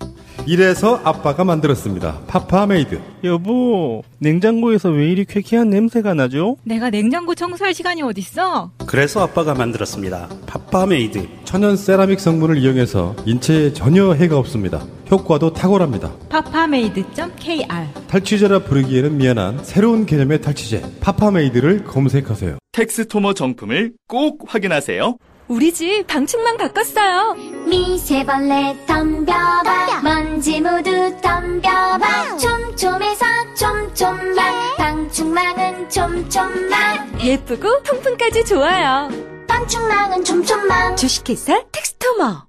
[0.45, 2.19] 이래서 아빠가 만들었습니다.
[2.27, 2.99] 파파메이드.
[3.23, 6.57] 여보, 냉장고에서 왜 이리 쾌쾌한 냄새가 나죠?
[6.63, 8.71] 내가 냉장고 청소할 시간이 어딨어?
[8.87, 10.27] 그래서 아빠가 만들었습니다.
[10.47, 11.27] 파파메이드.
[11.45, 14.85] 천연 세라믹 성분을 이용해서 인체에 전혀 해가 없습니다.
[15.11, 16.11] 효과도 탁월합니다.
[16.29, 17.65] 파파메이드.kr
[18.07, 22.48] 탈취제라 부르기에는 미안한 새로운 개념의 탈취제 파파메이드를 검색하세요.
[22.71, 25.17] 텍스토머 정품을 꼭 확인하세요.
[25.47, 27.33] 우리 집 방충망 바꿨어요.
[27.65, 39.09] 미세벌레 덤벼봐 먼지 모두 덤벼봐 촘촘해서 촘촘만 방충망은 촘촘만 예쁘고 통풍까지 좋아요.
[39.47, 42.48] 방충망은 촘촘만 주식회사 텍스토머.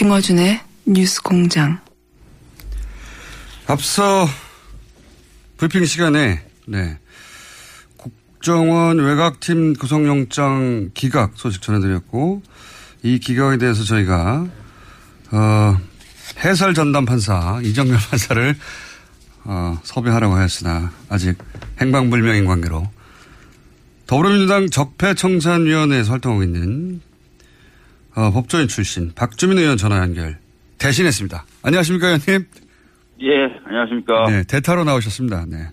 [0.00, 1.78] 김어준의 뉴스 공장.
[3.66, 4.26] 앞서
[5.58, 6.98] 브리핑 시간에 네.
[7.98, 12.40] 국정원 외곽팀 구속영장 기각 소식 전해드렸고
[13.02, 14.46] 이 기각에 대해서 저희가
[15.32, 15.78] 어,
[16.46, 18.56] 해설 전담 판사 이정렬 판사를
[19.44, 21.36] 어, 섭외하라고 하였으나 아직
[21.78, 22.88] 행방불명인 관계로
[24.06, 27.02] 더불어민주당 적폐청산위원회에서 활동하고 있는
[28.16, 30.36] 어, 법조인 출신 박주민 의원 전화 연결
[30.78, 31.44] 대신했습니다.
[31.62, 32.46] 안녕하십니까 의원님?
[33.22, 33.28] 예,
[33.66, 34.26] 안녕하십니까.
[34.30, 35.44] 네, 대타로 나오셨습니다.
[35.46, 35.68] 네.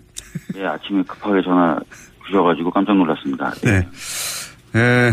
[0.56, 1.78] 예, 아침에 급하게 전화
[2.26, 3.52] 주셔가지고 깜짝 놀랐습니다.
[3.62, 3.88] 네.
[4.76, 5.12] 예.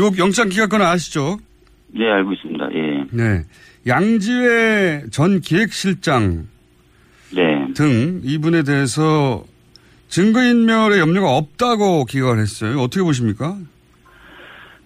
[0.00, 1.38] 요 영장 기각건은 아시죠?
[1.98, 2.68] 예, 알고 있습니다.
[2.74, 3.04] 예.
[3.10, 3.44] 네.
[3.86, 6.46] 양지회 전 기획실장
[7.34, 7.72] 네.
[7.74, 9.44] 등 이분에 대해서
[10.08, 12.78] 증거인멸의 염려가 없다고 기각을 했어요.
[12.80, 13.56] 어떻게 보십니까?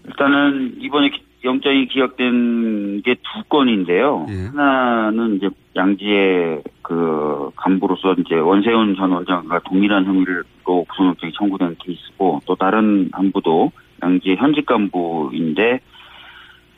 [0.06, 4.26] 일단은 이번에 기- 영장이 기각된 게 두 건인데요.
[4.28, 4.46] 예.
[4.48, 12.54] 하나는 이제 양지의 그 간부로서 이제 원세훈 전 원장과 동일한 혐의로 구속영장이 청구된 케이스고 또
[12.54, 13.70] 다른 한 부도
[14.02, 15.80] 양지의 현직 간부인데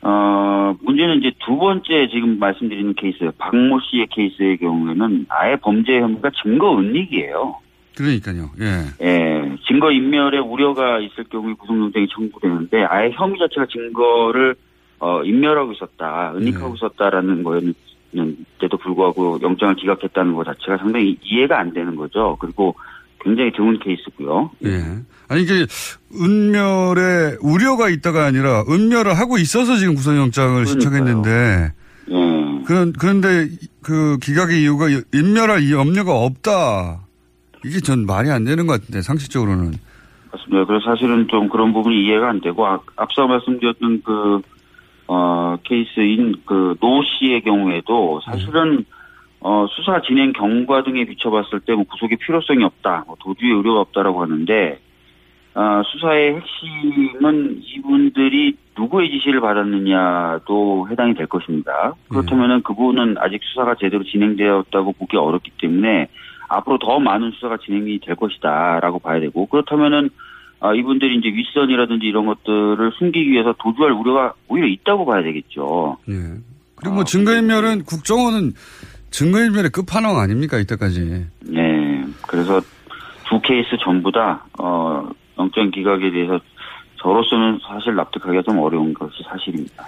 [0.03, 6.31] 어 문제는 이제 두 번째 지금 말씀드리는 케이스 박모 씨의 케이스의 경우에는 아예 범죄 혐의가
[6.41, 7.55] 증거 은닉이에요.
[7.95, 8.49] 그러니까요.
[8.59, 8.85] 예.
[9.01, 14.55] 예, 증거 인멸의 우려가 있을 경우에 구속영장이 청구되는데 아예 혐의 자체가 증거를
[14.99, 21.95] 어, 인멸하고 있었다, 은닉하고 있었다라는 거였는데도 불구하고 영장을 기각했다는 것 자체가 상당히 이해가 안 되는
[21.95, 22.37] 거죠.
[22.39, 22.75] 그리고
[23.19, 24.51] 굉장히 드문 케이스고요.
[24.65, 24.83] 예.
[25.27, 25.65] 아니, 이게,
[26.13, 31.71] 은멸에 우려가 있다가 아니라, 은멸을 하고 있어서 지금 구속영장을 신청했는데,
[32.11, 32.63] 예.
[32.65, 33.47] 그런, 그런데
[33.81, 37.07] 그 기각의 이유가 인멸할 이 염려가 없다.
[37.65, 39.71] 이게 전 말이 안 되는 것 같은데, 상식적으로는.
[40.31, 40.65] 맞습니다.
[40.65, 44.41] 그래서 사실은 좀 그런 부분이 이해가 안 되고 아, 앞서 말씀드렸던 그
[45.07, 48.85] 어, 케이스인 그 노 씨의 경우에도 사실은
[49.41, 54.21] 어, 수사 진행 경과 등에 비춰봤을 때 뭐 구속의 필요성이 없다, 뭐 도주의 우려가 없다라고
[54.21, 54.79] 하는데
[55.53, 61.93] 아, 수사의 핵심은 이분들이 누구의 지시를 받았느냐도 해당이 될 것입니다.
[62.07, 66.07] 그렇다면은 그분은 아직 수사가 제대로 진행되었다고 보기 어렵기 때문에
[66.51, 70.09] 앞으로 더 많은 수사가 진행이 될 것이다라고 봐야 되고 그렇다면은
[70.59, 75.97] 아, 이분들이 이제 윗선이라든지 이런 것들을 숨기기 위해서 도주할 우려가 오히려 있다고 봐야 되겠죠.
[76.09, 76.13] 예.
[76.75, 78.53] 그리고 뭐 증거인멸은 국정원은
[79.09, 81.25] 증거인멸의 끝판왕 아닙니까, 이때까지.
[81.47, 82.03] 네.
[82.27, 82.61] 그래서
[83.27, 85.09] 두 케이스 전부 다, 어,
[85.39, 86.39] 영장 기각에 대해서
[87.01, 89.83] 저로서는 사실 납득하기가 좀 어려운 것이 사실입니다.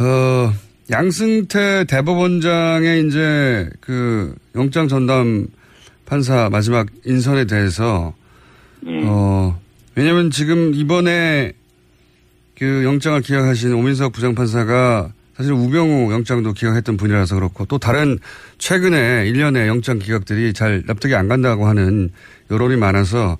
[0.00, 5.46] 어, 양승태 대법원장의 이제 그 영장 전담
[6.06, 8.14] 판사 마지막 인선에 대해서
[9.04, 9.60] 어,
[9.94, 11.52] 왜냐면 지금 이번에
[12.58, 18.18] 그 영장을 기각하신 오민석 부장판사가 사실 우병우 영장도 기각했던 분이라서 그렇고 또 다른
[18.58, 22.10] 최근에 1년의 영장 기각들이 잘 납득이 안 간다고 하는
[22.50, 23.38] 여론이 많아서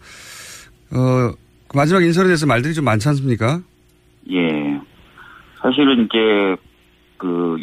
[0.90, 1.32] 어,
[1.68, 3.60] 그 마지막 인선에 대해서 말들이 좀 많지 않습니까?
[4.30, 4.38] 예.
[5.60, 6.56] 사실은 이제
[7.22, 7.56] 그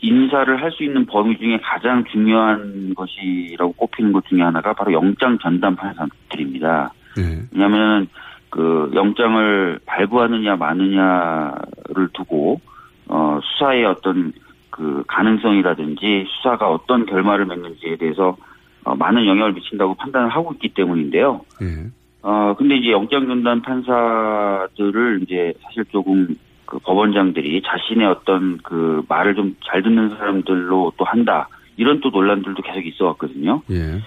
[0.00, 5.36] 인사를 할 수 있는 범위 중에 가장 중요한 것이라고 꼽히는 것 중에 하나가 바로 영장
[5.38, 6.92] 전담 판사들입니다.
[7.16, 7.42] 네.
[7.52, 8.06] 왜냐하면
[8.50, 12.60] 그 영장을 발부하느냐 마느냐를 두고
[13.08, 14.32] 어 수사의 어떤
[14.70, 18.36] 그 가능성이라든지 수사가 어떤 결말을 맺는지에 대해서
[18.84, 21.40] 어, 많은 영향을 미친다고 판단을 하고 있기 때문인데요.
[21.62, 21.90] 예.
[22.22, 26.28] 어 근데 이제 영장 전담 판사들을 이제 사실 조금
[26.66, 32.62] 그 법원장들이 자신의 어떤 그 말을 좀 잘 듣는 사람들로 또 한다 이런 또 논란들도
[32.62, 33.62] 계속 있어 왔거든요.
[33.70, 34.00] 예.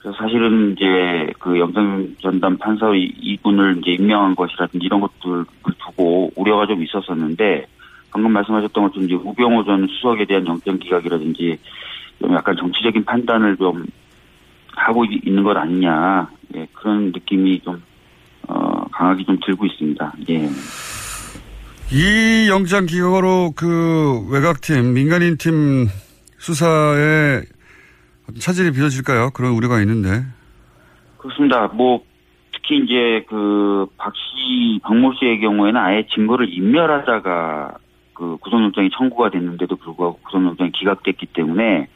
[0.00, 5.44] 그래서 사실은 이제 그 영장 전담 판사 이- 이분을 이제 임명한 것이라든지 이런 것들을
[5.84, 7.66] 두고 우려가 좀 있었었는데
[8.12, 11.58] 방금 말씀하셨던 것처럼 이제 우병호 전 수석에 대한 영장 기각이라든지
[12.20, 13.84] 좀 약간 정치적인 판단을 좀
[14.76, 17.82] 하고 이- 있는 것 아니냐 예, 그런 느낌이 좀
[18.46, 20.12] 어, 강하게 좀 들고 있습니다.
[20.30, 20.48] 예.
[21.90, 25.86] 이 영장 기각으로 그 외곽팀, 민간인 팀
[26.36, 27.40] 수사에
[28.38, 29.30] 차질이 빚어질까요?
[29.30, 30.22] 그런 우려가 있는데.
[31.16, 31.68] 그렇습니다.
[31.68, 32.02] 뭐
[32.52, 37.74] 특히 이제 그 박 씨 박모 씨의 경우에는 아예 증거를 인멸하다가
[38.14, 41.88] 그 구속영장이 청구가 됐는데도 불구하고 구속영장이 기각됐기 때문에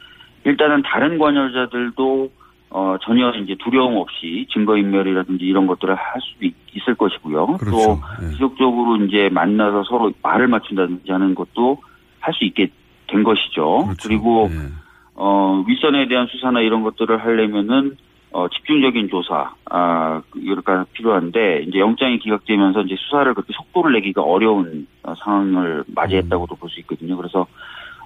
[0.45, 2.31] 일단은 다른 관여자들도
[2.75, 7.45] 어 전혀 이제 두려움 없이 증거인멸이라든지 이런 것들을 할 수도 있- 있을 것이고요.
[7.57, 7.71] 그렇죠.
[7.71, 7.99] 또
[8.31, 11.77] 지속적으로 이제 만나서 서로 말을 맞춘다든지 하는 것도
[12.19, 12.69] 할 수 있게
[13.07, 13.83] 된 것이죠.
[13.85, 14.07] 그렇죠.
[14.09, 14.49] 그리고
[15.15, 17.95] 어, 윗선에 대한 수사나 이런 것들을 하려면은,
[18.31, 24.87] 어, 집중적인 조사, 아, 이렇게 필요한데, 이제 영장이 기각되면서 이제 수사를 그렇게 속도를 내기가 어려운
[25.03, 27.15] 어, 상황을 맞이했다고도 볼 수 있거든요.
[27.17, 27.45] 그래서, 어,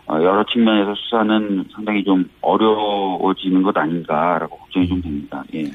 [0.10, 5.44] 여러 측면에서 수사는 상당히 좀 어려워지는 것 아닌가라고 걱정이 좀 됩니다.
[5.54, 5.66] 예.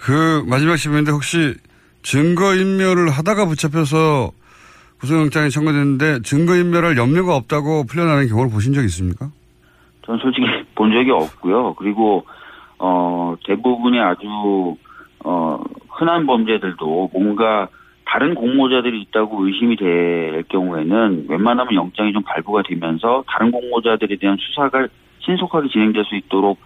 [0.00, 1.54] 그 마지막 질문인데 혹시
[2.02, 4.30] 증거인멸을 하다가 붙잡혀서
[5.00, 9.30] 구속영장이 청구됐는데 증거인멸할 염려가 없다고 풀려나는 경우를 보신 적 있습니까?
[10.04, 11.74] 저는 솔직히 본 적이 없고요.
[11.74, 12.26] 그리고
[12.78, 14.76] 어 대부분의 아주
[15.24, 15.60] 어
[15.90, 17.68] 흔한 범죄들도 뭔가
[18.08, 24.88] 다른 공모자들이 있다고 의심이 될 경우에는 웬만하면 영장이 좀 발부가 되면서 다른 공모자들에 대한 수사가
[25.18, 26.58] 신속하게 진행될 수 있도록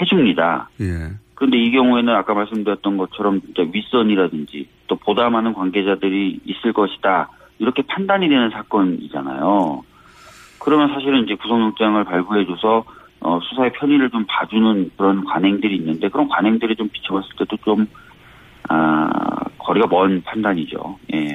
[0.00, 0.68] 해줍니다.
[0.80, 1.12] 예.
[1.34, 7.28] 그런데 이 경우에는 아까 말씀드렸던 것처럼 진짜 윗선이라든지 또 보다 많은 관계자들이 있을 것이다.
[7.60, 9.84] 이렇게 판단이 되는 사건이잖아요.
[10.58, 12.84] 그러면 사실은 이제 구속영장을 발부해줘서
[13.20, 17.86] 어, 수사의 편의를 좀 봐주는 그런 관행들이 있는데 그런 관행들이 좀 비춰봤을 때도 좀
[18.68, 19.08] 아,
[19.58, 20.98] 거리가 먼 판단이죠.
[21.14, 21.34] 예.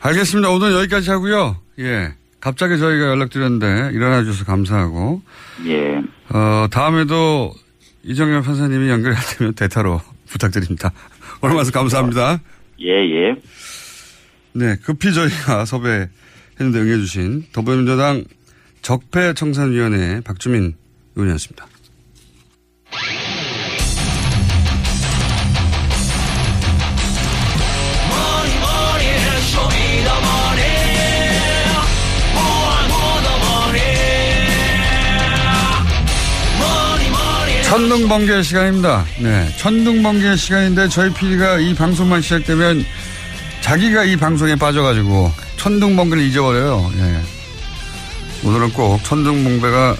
[0.00, 0.50] 알겠습니다.
[0.50, 1.56] 오늘 여기까지 하고요.
[1.78, 2.14] 예.
[2.40, 5.22] 갑자기 저희가 연락드렸는데 일어나 주셔서 감사하고
[5.66, 5.96] 예.
[6.28, 7.54] 어, 다음에도
[8.02, 10.92] 이정열 판사님이 연결이 되면 대타로 부탁드립니다.
[11.40, 12.40] 오늘 말씀 감사합니다.
[12.80, 13.34] 예, 예.
[14.52, 16.10] 네, 급히 저희가 섭외했는데
[16.60, 18.24] 응해주신 더불어민주당
[18.82, 20.74] 적폐청산위원회 박주민
[21.16, 21.66] 의원이었습니다.
[37.74, 39.04] 천둥 번개 시간입니다.
[39.18, 42.84] 네, 천둥 번개 시간인데 저희 PD가 이 방송만 시작되면
[43.62, 46.92] 자기가 이 방송에 빠져가지고 천둥 번개를 잊어버려요.
[46.98, 48.46] 예.
[48.46, 49.96] 오늘은 꼭 천둥 번개가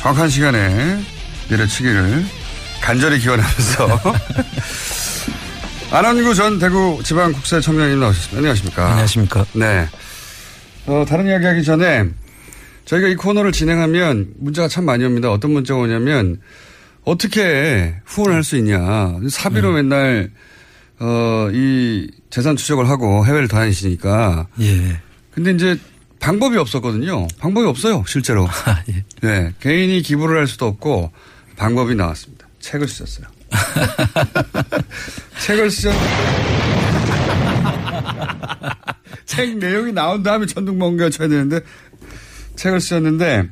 [0.00, 1.02] 정확한 시간에
[1.48, 2.26] 내려치기를
[2.82, 4.02] 간절히 기원하면서
[5.90, 8.36] 안원구 전 대구 지방국세청장님 나오셨습니다.
[8.36, 8.84] 안녕하십니까.
[8.84, 9.46] 안녕하십니까.
[9.54, 9.88] 네.
[10.84, 12.04] 어, 다른 이야기 하기 전에
[12.84, 15.32] 저희가 이 코너를 진행하면 문자가 참 많이 옵니다.
[15.32, 16.38] 어떤 문자가 오냐면
[17.08, 19.18] 어떻게 후원할 수 있냐.
[19.30, 20.30] 사비로 맨날
[21.00, 24.46] 어, 이 재산 추적을 하고 해외를 다니시니까.
[24.60, 25.00] 예.
[25.30, 25.78] 근데 이제
[26.20, 27.26] 방법이 없었거든요.
[27.38, 28.46] 방법이 없어요, 실제로.
[28.92, 29.04] 예.
[29.22, 29.54] 네.
[29.60, 31.10] 개인이 기부를 할 수도 없고
[31.56, 32.46] 방법이 나왔습니다.
[32.60, 33.26] 책을 쓰셨어요.
[35.40, 36.08] 책을 쓰셨는데.
[39.24, 41.60] 책 내용이 나온 다음에 천둥번개가 쳐야 되는데
[42.56, 43.48] 책을 쓰셨는데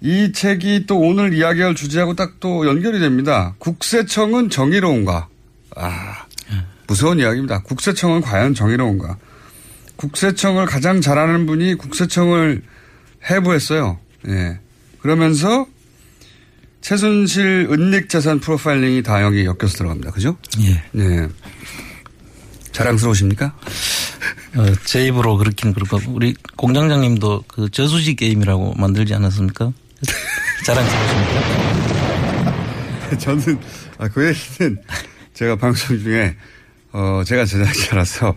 [0.00, 3.54] 이 책이 또 오늘 이야기할 주제하고 딱 또 연결이 됩니다.
[3.58, 5.28] 국세청은 정의로운가?
[5.76, 6.26] 아,
[6.86, 7.62] 무서운 이야기입니다.
[7.62, 9.16] 국세청은 과연 정의로운가?
[9.96, 12.62] 국세청을 가장 잘하는 분이 국세청을
[13.28, 13.98] 해부했어요.
[14.28, 14.60] 예.
[15.00, 15.66] 그러면서
[16.80, 20.12] 최순실 은닉자산 프로파일링이 다 여기 엮여서 들어갑니다.
[20.12, 20.36] 그죠?
[20.60, 20.82] 예.
[20.92, 21.28] 네.
[22.70, 23.56] 자랑스러우십니까?
[24.56, 29.72] 어, 제 입으로 그렇긴 그렇고 우리 공장장님도 그 저수지 게임이라고 만들지 않았습니까?
[30.64, 31.58] 자랑스럽습니까?
[33.18, 33.58] 저는
[33.98, 34.80] 아, 그 얘기는
[35.34, 36.36] 제가 방송 중에
[36.92, 38.34] 어 제가 제작자라서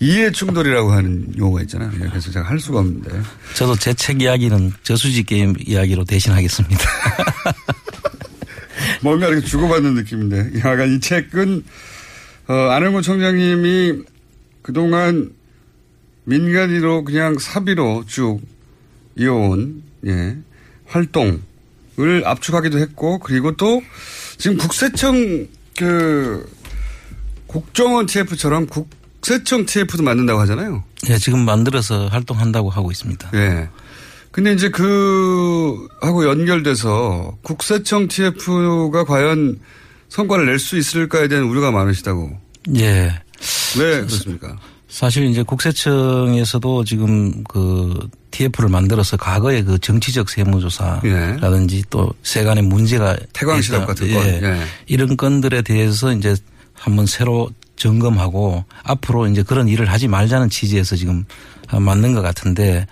[0.00, 1.90] 이해 충돌이라고 하는 용어가 있잖아요.
[1.94, 3.10] 예, 그래서 제가 할 수가 없는데.
[3.54, 6.82] 저도 제 책 이야기는 저수지 게임 이야기로 대신하겠습니다.
[9.02, 10.58] 뭔가 이렇게 주고받는 느낌인데.
[10.60, 11.64] 약간 이 책은
[12.48, 14.02] 어, 안영구 청장님이
[14.62, 15.30] 그동안
[16.24, 18.40] 민간인으로 그냥 사비로 쭉
[19.16, 20.36] 이어온 예,
[20.90, 21.40] 활동을
[22.24, 23.82] 압축하기도 했고 그리고 또
[24.38, 26.48] 지금 국세청 그
[27.46, 30.84] 국정원 TF처럼 국세청 TF도 만든다고 하잖아요.
[31.08, 33.30] 예, 지금 만들어서 활동한다고 하고 있습니다.
[33.34, 33.68] 예.
[34.30, 39.58] 근데 이제 그 하고 연결돼서 국세청 TF가 과연
[40.08, 42.30] 성과를 낼 수 있을까에 대한 우려가 많으시다고.
[42.76, 43.12] 예.
[43.78, 44.56] 왜 그렇습니까?
[44.88, 51.82] 사실 이제 국세청에서도 지금 그 TF를 만들어서 과거의 그 정치적 세무조사라든지 예.
[51.90, 54.14] 또 세간의 문제가 태광 실업 같은 예.
[54.14, 54.26] 건.
[54.26, 54.60] 예.
[54.86, 56.36] 이런 건들에 대해서 이제
[56.74, 61.24] 한번 새로 점검하고 앞으로 이제 그런 일을 하지 말자는 취지에서 지금
[61.72, 62.86] 맞는 것 같은데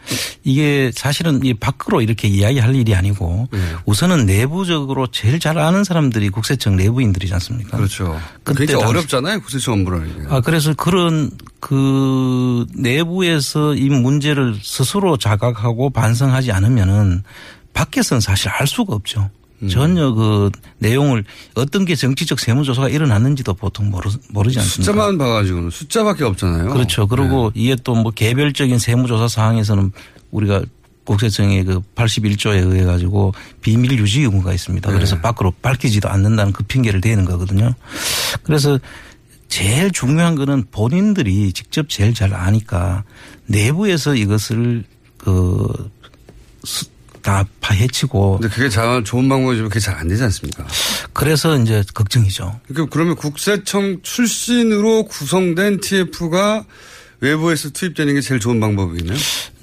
[0.45, 3.59] 이게 사실은 이 밖으로 이렇게 이야기할 일이 아니고 예.
[3.87, 7.77] 우선은 내부적으로 제일 잘 아는 사람들이 국세청 내부인들이지 않습니까?
[7.77, 8.19] 그렇죠.
[8.45, 9.41] 그때 어렵잖아요.
[9.41, 10.27] 국세청 게.
[10.29, 11.31] 아, 그래서 그런
[11.61, 17.25] 그 내부에서 이 문제를 스스로 자각하고 반성하지 않으면은
[17.75, 19.29] 밖에서는 사실 알 수가 없죠.
[19.63, 19.69] 음.
[19.69, 21.25] 전혀 그 내용을
[21.55, 24.93] 어떤 게 정치적 세무조사가 일어났는지도 보통 모르, 모르지 않습니까?
[24.93, 26.73] 숫자만 봐가지고는 숫자밖에 없잖아요.
[26.73, 27.07] 그렇죠.
[27.09, 27.61] 그리고 네.
[27.63, 29.91] 이게 또 뭐 개별적인 세무조사 사항에서는
[30.31, 30.63] 우리가
[31.05, 34.93] 국세청의 그 81조에 의해 가지고 비밀 유지 의무가 있습니다.
[34.93, 35.23] 그래서 네.
[35.23, 37.75] 밖으로 밝히지도 않는다는 그 핑계를 대는 거거든요.
[38.43, 38.79] 그래서
[39.49, 43.05] 제일 중요한 거는 본인들이 직접 제일 잘 아니까
[43.47, 44.85] 내부에서 이것을
[45.17, 45.91] 그
[47.29, 50.65] 다 파헤치고 근데 그게 잘 좋은 방법이지만 그게 잘 안 되지 않습니까?
[51.13, 52.59] 그래서 이제 걱정이죠.
[52.69, 56.65] 그러니까 그러면 국세청 출신으로 구성된 TF가
[57.21, 59.15] 외부에서 투입되는 게 제일 좋은 방법이네요.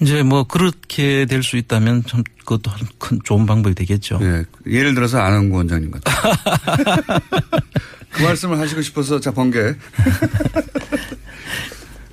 [0.01, 4.19] 이제 뭐 그렇게 될 수 있다면 참 그것도 한큰 좋은 방법이 되겠죠.
[4.21, 4.43] 예.
[4.71, 6.11] 예를 들어서 안원구 원장님 같은.
[8.11, 9.57] 그 말씀을 하시고 싶어서 자 번개.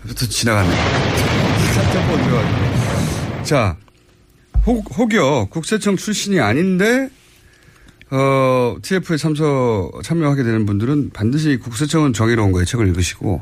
[0.09, 0.75] 또 지나갔네.
[1.75, 3.45] 살짝 번개가지고.
[3.45, 3.77] 자,
[4.67, 7.11] 혹, 혹여 국세청 출신이 아닌데
[8.11, 13.41] 어, TF에 참석, 참여하게 되는 분들은 반드시 국세청은 정의로운 거의 책을 읽으시고.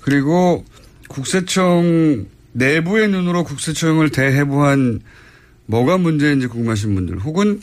[0.00, 0.64] 그리고
[1.08, 5.00] 국세청 내부의 눈으로 국세청을 대해부한
[5.66, 7.60] 뭐가 문제인지 궁금하신 분들 혹은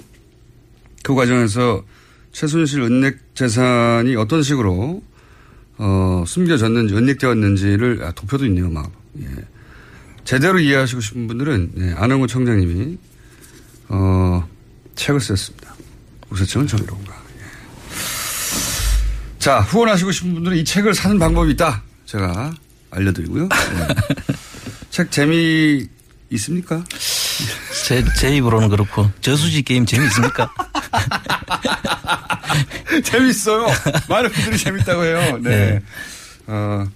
[1.04, 1.84] 그 과정에서
[2.32, 5.02] 최순실 은닉 재산이 어떤 식으로
[5.78, 8.92] 어, 숨겨졌는지 은닉되었는지를 아, 도표도 있네요 막.
[9.20, 9.26] 예.
[10.26, 12.98] 제대로 이해하시고 싶은 분들은 예, 안홍구 청장님이
[13.90, 14.46] 어,
[14.96, 15.76] 책을 썼습니다.
[16.28, 17.14] 국세청은 정의로운가.
[17.38, 17.44] 예.
[19.40, 21.84] 자 후원하시고 싶은 분들은 이 책을 사는 방법이 있다.
[22.08, 22.54] 제가
[22.90, 23.44] 알려드리고요.
[23.44, 23.50] 예.
[24.90, 25.88] 책 재미
[26.32, 26.84] 있습니까?
[27.86, 30.52] 제, 제 입으로는 그렇고 저수지 게임 재미 있습니까?
[33.04, 33.68] 재밌어요.
[34.10, 35.38] 많은 분들이 재밌다고 해요.
[35.42, 35.50] 네.
[35.50, 35.82] 네.
[36.48, 36.88] 어,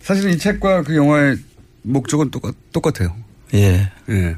[0.00, 1.38] 사실은 이 책과 그 영화의
[1.86, 3.16] 목적은 똑같, 똑같아요.
[3.54, 3.90] 예.
[4.08, 4.36] 예.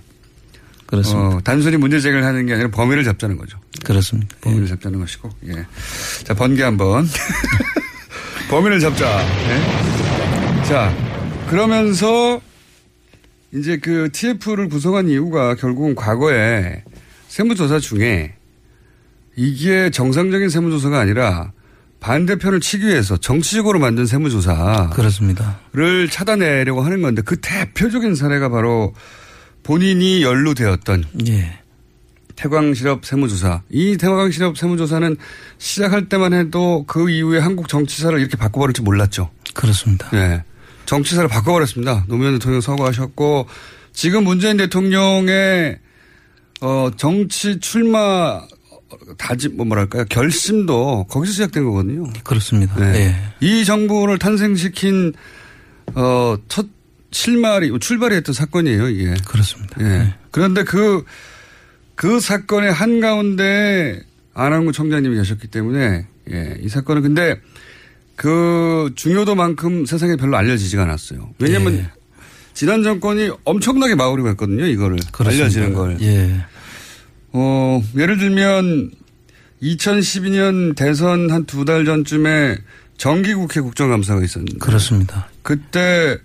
[0.87, 1.37] 그렇습니다.
[1.37, 3.59] 어, 단순히 문제 제기를 하는 게 아니라 범위를 잡자는 거죠.
[3.85, 4.37] 그렇습니다.
[4.41, 5.67] 범위를 잡자는 것이고, 예.
[6.25, 7.07] 자, 번개 한 번.
[8.51, 9.23] 범위를 잡자.
[9.23, 10.65] 예.
[10.65, 10.95] 자,
[11.49, 12.41] 그러면서
[13.53, 16.83] 이제 그 TF를 구성한 이유가 결국은 과거에
[17.29, 18.35] 세무조사 중에
[19.37, 21.53] 이게 정상적인 세무조사가 아니라
[22.01, 24.91] 반대편을 치기 위해서 정치적으로 만든 세무조사.
[24.93, 25.59] 그렇습니다.
[25.73, 28.95] 를 찾아내려고 하는 건데 그 대표적인 사례가 바로
[29.63, 31.59] 본인이 연루되었던 예.
[32.37, 33.63] 태광실업 세무조사.
[33.69, 35.17] 이 태광실업 세무조사는
[35.59, 39.31] 시작할 때만 해도 그 이후에 한국 정치사를 이렇게 바꿔버릴 줄 몰랐죠.
[39.55, 40.09] 그렇습니다.
[40.11, 40.45] 네.
[40.87, 42.05] 정치사를 바꿔버렸습니다.
[42.07, 43.47] 노무현 대통령 서거하셨고
[43.93, 45.79] 지금 문재인 대통령의
[46.61, 48.41] 어 정치 출마
[49.19, 52.11] 다짐 뭐 뭐랄까요 결심도 거기서 시작된 거거든요.
[52.25, 52.75] 그렇습니다.
[52.77, 52.99] 네.
[53.41, 53.47] 예.
[53.47, 55.13] 이 정부를 탄생시킨
[55.95, 56.67] 어 첫
[57.11, 59.15] 실마리 출발이 했던 사건이에요 이게.
[59.27, 59.77] 그렇습니다.
[59.81, 60.15] 예.
[60.31, 61.05] 그런데 그,
[61.95, 64.01] 그 사건의 한 가운데
[64.35, 67.41] 안항구 청장님이 계셨기 때문에, 예, 이 사건은 근데
[68.15, 71.31] 그 중요도만큼 세상에 별로 알려지지가 않았어요.
[71.39, 71.91] 왜냐면 예.
[72.55, 74.99] 지난 정권이 엄청나게 마구리고 했거든요, 이거를.
[75.13, 75.45] 그렇습니다.
[75.45, 75.97] 알려지는 걸.
[76.03, 76.45] 예.
[77.33, 78.91] 어, 예를 들면
[79.63, 82.57] 2012년 대선 한 두 달 전쯤에
[82.97, 84.59] 정기국회 국정감사가 있었는데.
[84.59, 85.29] 그렇습니다.
[85.43, 86.17] 그때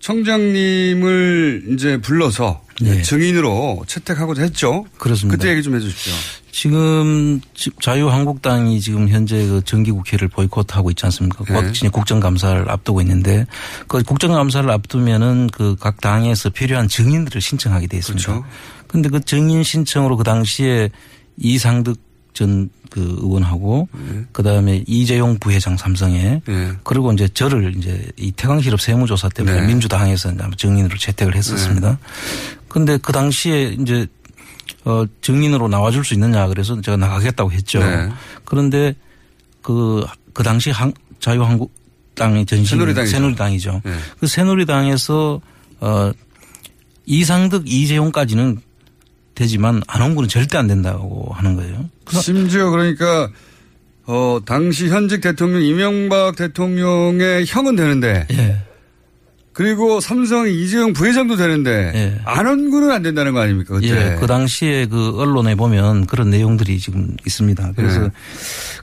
[0.00, 3.02] 청장님을 이제 불러서 네.
[3.02, 4.84] 증인으로 채택하고자 했죠.
[4.98, 5.36] 그렇습니다.
[5.36, 6.12] 그때 얘기 좀 해주십시오.
[6.52, 11.44] 지금 지- 자유한국당이 지금 현재 그 정기국회를 보이콧하고 있지 않습니까?
[11.44, 11.70] 곧 네.
[11.70, 13.46] 이제 국정감사를 앞두고 있는데
[13.88, 18.24] 그 국정감사를 앞두면은 그 각 당에서 필요한 증인들을 신청하게 돼 있습니다.
[18.32, 18.46] 그렇죠.
[18.88, 20.90] 근데 그 증인 신청으로 그 당시에
[21.36, 21.96] 이상득
[22.34, 24.24] 전 그 의원하고 네.
[24.32, 26.42] 그다음에 이재용 부회장 삼성에
[26.82, 29.66] 그리고 이제 저를 이제 이 태광 실업 세무조사 때문에 네.
[29.66, 31.98] 민주당에서 증인으로 채택을 했었습니다.
[32.68, 34.06] 근데 그 당시에 이제
[34.84, 37.80] 어 증인으로 나와 줄 수 있느냐 그래서 제가 나가겠다고 했죠.
[37.80, 38.10] 네.
[38.44, 38.94] 그런데
[39.60, 41.72] 그, 그 당시 한, 자유한국
[42.14, 43.10] 당의 전신 새누리당이죠.
[43.10, 43.82] 새누리당이죠.
[43.84, 43.92] 네.
[44.18, 45.40] 그 새누리당에서
[45.80, 46.12] 어
[47.06, 48.60] 이상득 이재용까지는
[49.38, 51.88] 되지만 안홍구는 절대 안 된다고 하는 거예요.
[52.10, 53.30] 심지어 그러니까
[54.04, 58.58] 어 당시 현직 대통령 이명박 대통령의 형은 되는데 예.
[59.52, 63.88] 그리고 삼성 이재용 부회장도 되는데 안원구는 안 된다는 거 아닙니까 그때?
[63.88, 67.72] 예, 그 당시에 그 언론에 보면 그런 내용들이 지금 있습니다.
[67.76, 68.10] 그래서 네.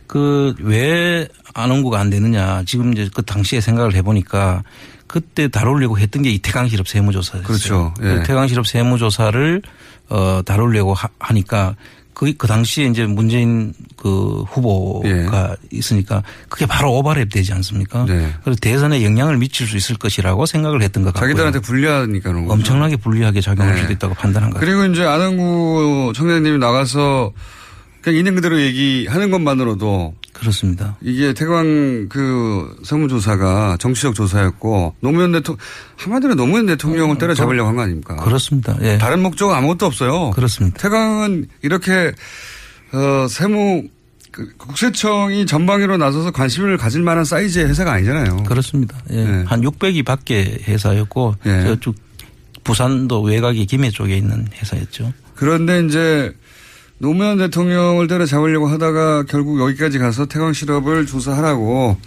[0.07, 4.63] 그왜 안원구가 안 되느냐 지금 이제 그 당시에 생각을 해보니까
[5.07, 7.47] 그때 다루려고 했던 게 이 태강 실업 세무조사였어요.
[7.47, 7.93] 그렇죠.
[8.01, 8.03] 예.
[8.03, 9.61] 그 태강 실업 세무조사를
[10.09, 11.75] 어 다루려고 하, 하니까
[12.15, 18.05] 그, 그 당시에 이제 문재인 그 후보가 있으니까 그게 바로 오버랩 되지 않습니까?
[18.05, 18.31] 네.
[18.43, 21.27] 그래서 대선에 영향을 미칠 수 있을 것이라고 생각을 했던 것 같고요.
[21.27, 22.53] 자기들한테 불리하니까 그런 거죠.
[22.53, 23.81] 엄청나게 불리하게 작용할 네.
[23.81, 24.77] 수도 있다고 판단한 것 같아요.
[24.77, 27.33] 그리고 이제 안원구 청장님이 나가서
[28.05, 30.95] 그냥 있는 그대로 얘기하는 것만으로도 그렇습니다.
[31.01, 35.57] 이게 태광 그 세무조사가 정치적 조사였고 노무현 대통령
[35.97, 38.15] 한마디로 노무현 대통령을 때려잡으려고 한 거 아닙니까?
[38.17, 38.77] 그렇습니다.
[38.83, 38.99] 예.
[38.99, 40.29] 다른 목적은 아무것도 없어요.
[40.31, 40.77] 그렇습니다.
[40.77, 42.11] 태광은 이렇게
[42.93, 43.85] 어 세무
[44.29, 48.43] 그 국세청이 전방위로 나서서 관심을 가질 만한 사이즈의 회사가 아니잖아요.
[48.43, 48.97] 그렇습니다.
[49.09, 49.23] 예.
[49.23, 49.43] 네.
[49.47, 51.63] 한 600이 밖에 회사였고 예.
[51.63, 51.95] 저쪽
[52.63, 55.11] 부산도 외곽의 김해 쪽에 있는 회사였죠.
[55.33, 56.31] 그런데 이제
[56.97, 61.97] 노무현 대통령을 때려잡으려고 하다가 결국 여기까지 가서 태광 실업을 조사하라고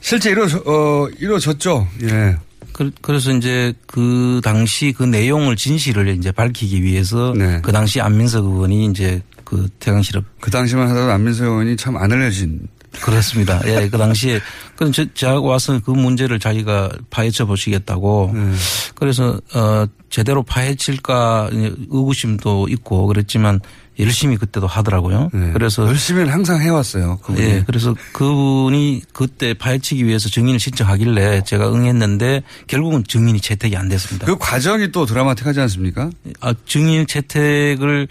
[0.00, 1.86] 실제 이루, 어, 이루어졌죠.
[2.02, 2.36] 예.
[2.72, 7.60] 그, 래서 이제 그 당시 그 내용을 진실을 이제 밝히기 위해서 네.
[7.62, 12.66] 그 당시 안민석 의원이 이제 그 태강실업 그 당시만 하더라도 안민석 의원이 참 안 알려진
[13.00, 13.60] 그렇습니다.
[13.66, 14.40] 예, 그 당시에
[14.76, 18.52] 그 저, 제가 와서 그 문제를 자기가 파헤쳐 보시겠다고 네.
[18.94, 23.60] 그래서 어 제대로 파헤칠까 의구심도 있고 그랬지만
[24.00, 25.30] 열심히 그때도 하더라고요.
[25.52, 25.90] 그래서 네.
[25.90, 27.18] 열심히는 항상 해왔어요.
[27.18, 27.40] 그분이.
[27.46, 34.26] 예, 그래서 그분이 그때 파헤치기 위해서 증인을 신청하길래 제가 응했는데 결국은 증인이 채택이 안 됐습니다.
[34.26, 36.10] 그 과정이 또 드라마틱하지 않습니까?
[36.40, 38.08] 아, 증인 채택을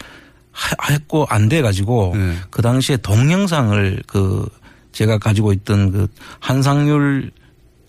[0.52, 2.34] 하- 했고 안 돼 가지고 네.
[2.50, 4.48] 그 당시에 동영상을 그
[4.94, 6.06] 제가 가지고 있던 그
[6.40, 7.30] 한상률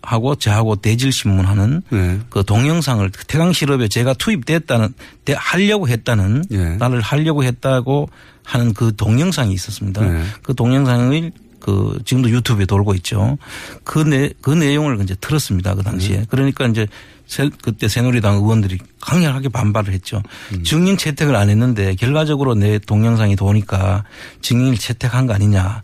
[0.01, 2.19] 하고 저하고 대질 신문하는 네.
[2.29, 6.75] 그 동영상을 태강 실업에 제가 투입됐다는 대- 하려고 했다는 예.
[6.75, 8.09] 나를 하려고 했다고
[8.43, 10.01] 하는 그 동영상이 있었습니다.
[10.07, 10.23] 네.
[10.43, 11.31] 그 동영상을
[11.65, 13.39] 그 지금도 유튜브에 돌고 있죠.
[13.83, 15.73] 그 내, 그 내용을 이제 틀었습니다.
[15.73, 16.17] 그 당시에.
[16.17, 16.25] 네.
[16.29, 16.85] 그러니까 이제
[17.25, 20.21] 새- 그때 새누리당 의원들이 강력하게 반발을 했죠.
[20.53, 20.63] 음.
[20.63, 24.03] 증인 채택을 안 했는데 결과적으로 내 동영상이 도니까
[24.43, 25.81] 증인을 채택한 거 아니냐.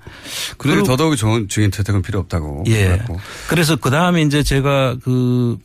[0.59, 2.65] 그래도 더더욱 좋은 증인 채택은 필요 없다고.
[2.67, 3.01] 예.
[3.49, 5.57] 그래서 그 다음에 이제 제가 그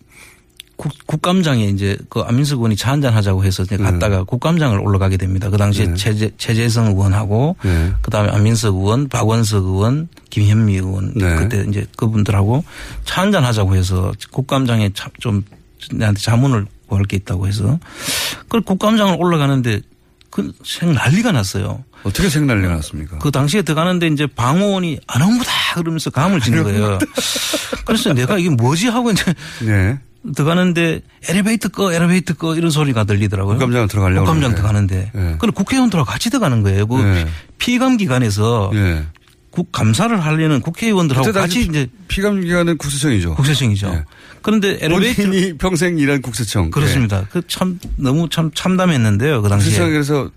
[0.76, 5.48] 국, 국감장에 이제 그 안민석 의원이 차 한잔 하자고 해서 이제 갔다가 국감장을 올라가게 됩니다.
[5.48, 5.94] 그 당시에 네.
[5.94, 7.92] 최재, 최재성 의원하고 네.
[8.02, 11.34] 그 다음에 안민석 의원, 박원석 의원, 김현미 의원 네.
[11.36, 12.62] 그때 이제 그분들하고
[13.04, 15.42] 차 한잔 하자고 해서 국감장에 차- 좀
[15.92, 17.78] 내한테 자문을 구할 게 있다고 해서
[18.48, 19.80] 그 국감장을 올라가는데
[20.30, 21.82] 그생 난리가 났어요.
[22.02, 23.18] 어떻게 생 난리가 났습니까?
[23.18, 26.98] 그 당시에 들어가는데 이제 방호원이 안홍구다 그러면서 감을 지는 거예요.
[27.86, 29.24] 그래서 내가 이게 뭐지 하고 이제
[29.62, 29.98] 네.
[30.34, 33.54] 들어가는데 엘리베이터 꺼 엘리베이터 꺼 이런 소리가 들리더라고요.
[33.54, 34.54] 국감장 들어가려고 국감장.
[34.54, 35.36] 들어가는데 네.
[35.38, 36.86] 그럼 국회의원들하고 같이 들어가는 거예요.
[36.86, 37.26] 그 네.
[37.58, 39.04] 피감 기관에서 예.
[39.50, 43.34] 국 감사를 하려는 국회의원들하고 같이 이제 피감 기관은 국세청이죠.
[43.36, 43.88] 국세청이죠.
[43.88, 44.04] 예.
[44.42, 46.70] 그런데 엘리베이터 본인이 평생 일한 국세청.
[46.70, 47.26] 그렇습니다.
[47.30, 49.42] 그 참 너무 참 참담했는데요.
[49.42, 49.50] 그 예.
[49.50, 50.30] 당시에 국세청에 그래서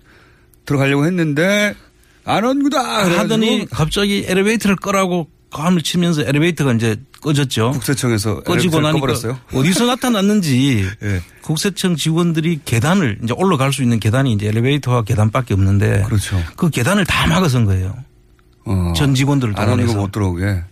[0.64, 1.74] 들어가려고 했는데
[2.24, 7.72] 안원구다 하더니 갑자기 엘리베이터를 끄라고 감을 치면서 엘리베이터가 이제 꺼졌죠.
[7.72, 9.38] 국세청에서 꺼지고 나니까 꺼버렸어요?
[9.52, 11.22] 어디서 나타났는지 예.
[11.42, 16.40] 국세청 직원들이 계단을 이제 올라갈 수 있는 계단이 이제 엘리베이터와 계단밖에 없는데 그렇죠.
[16.56, 17.96] 그 계단을 다 막아선 거예요.
[18.64, 18.92] 어.
[18.96, 20.62] 전 직원들을 동원해서 못 들어오게.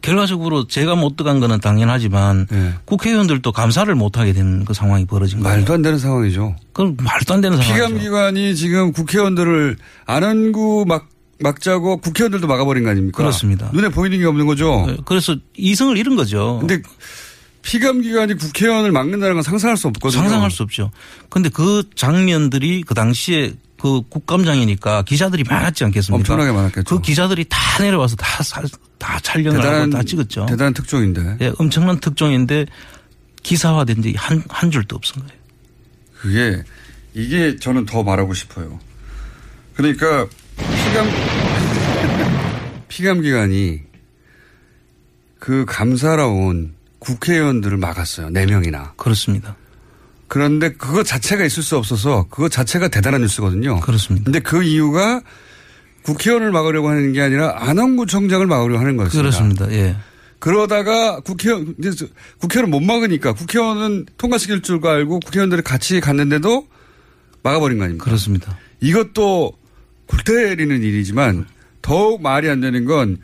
[0.00, 2.74] 결과적으로 제가 못 들어간 거는 당연하지만 예.
[2.84, 5.56] 국회의원들도 감사를 못 하게 되는 그 상황이 벌어진 거예요.
[5.56, 6.56] 말도 안 되는 상황이죠.
[6.72, 7.74] 그건 말도 안 되는 상황이죠.
[7.86, 11.08] 피감 기관이 지금 국회의원들을 안원구 막
[11.40, 13.16] 막자고 국회의원들도 막아버린 거 아닙니까?
[13.18, 13.70] 그렇습니다.
[13.72, 14.84] 눈에 보이는 게 없는 거죠.
[14.86, 16.58] 네, 그래서 이성을 잃은 거죠.
[16.60, 16.82] 근데
[17.62, 20.20] 피감기관이 국회의원을 막는다는 건 상상할 수 없거든요.
[20.22, 20.90] 상상할 수 없죠.
[21.28, 26.16] 근데 그 장면들이 그 당시에 그 국감장이니까 기자들이 많았지 않겠습니까?
[26.16, 26.84] 엄청나게 많았겠죠.
[26.96, 28.62] 그 기자들이 다 내려와서 다, 사-
[28.98, 30.46] 다 촬영을 하고 다 찍었죠.
[30.46, 31.36] 대단한 특종인데.
[31.42, 32.66] 예, 엄청난 특종인데
[33.44, 35.38] 기사화된 지 한, 한 줄도 없은 거예요.
[36.20, 36.64] 그게
[37.14, 38.80] 이게 저는 더 말하고 싶어요.
[39.74, 40.26] 그러니까
[40.88, 41.08] 피감
[42.88, 43.80] 피감 기관이
[45.38, 48.30] 그 감사로 온 국회의원들을 막았어요.
[48.30, 48.94] 네 명이나.
[48.96, 49.56] 그렇습니다.
[50.28, 53.80] 그런데 그거 자체가 있을 수 없어서 그거 자체가 대단한 뉴스거든요.
[53.80, 54.24] 그렇습니다.
[54.24, 55.20] 근데 그 이유가
[56.02, 59.22] 국회의원을 막으려고 하는 게 아니라 안원구청장을 막으려고 하는 거였습니다.
[59.22, 59.70] 그렇습니다.
[59.72, 59.96] 예.
[60.38, 61.74] 그러다가 국회의원,
[62.38, 66.66] 국회의원을 못 막으니까 국회의원은 통과시킬 줄 알고 국회의원들이 같이 갔는데도
[67.42, 68.04] 막아버린 거 아닙니까?
[68.04, 68.56] 그렇습니다.
[68.80, 69.52] 이것도
[70.08, 71.46] 골 때리는 일이지만
[71.82, 73.18] 더욱 말이 안 되는 건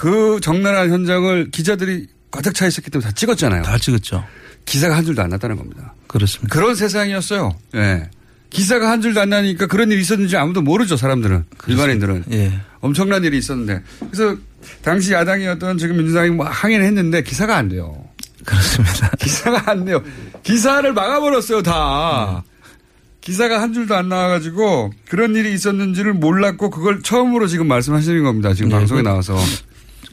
[0.00, 3.62] 그 적나라한 현장을 기자들이 가득 차 있었기 때문에 다 찍었잖아요.
[3.64, 4.24] 다 찍었죠.
[4.64, 5.92] 기사가 한 줄도 안 났다는 겁니다.
[6.06, 6.54] 그렇습니다.
[6.54, 7.54] 그런 세상이었어요.
[7.74, 8.08] 예.
[8.48, 11.44] 기사가 한 줄도 안 나니까 그런 일이 있었는지 아무도 모르죠, 사람들은.
[11.66, 12.24] 일반인들은.
[12.32, 12.50] 예.
[12.80, 13.82] 엄청난 일이 있었는데.
[14.10, 14.38] 그래서
[14.80, 18.02] 당시 야당이었던 지금 민주당이 뭐 항의를 했는데 기사가 안 돼요.
[18.46, 19.10] 그렇습니다.
[19.20, 20.02] 기사가 안 돼요.
[20.42, 22.42] 기사를 막아버렸어요, 다.
[23.20, 28.54] 기사가 한 줄도 안 나와가지고 그런 일이 있었는지를 몰랐고 그걸 처음으로 지금 말씀하시는 겁니다.
[28.54, 29.36] 지금 네, 방송에 그- 나와서.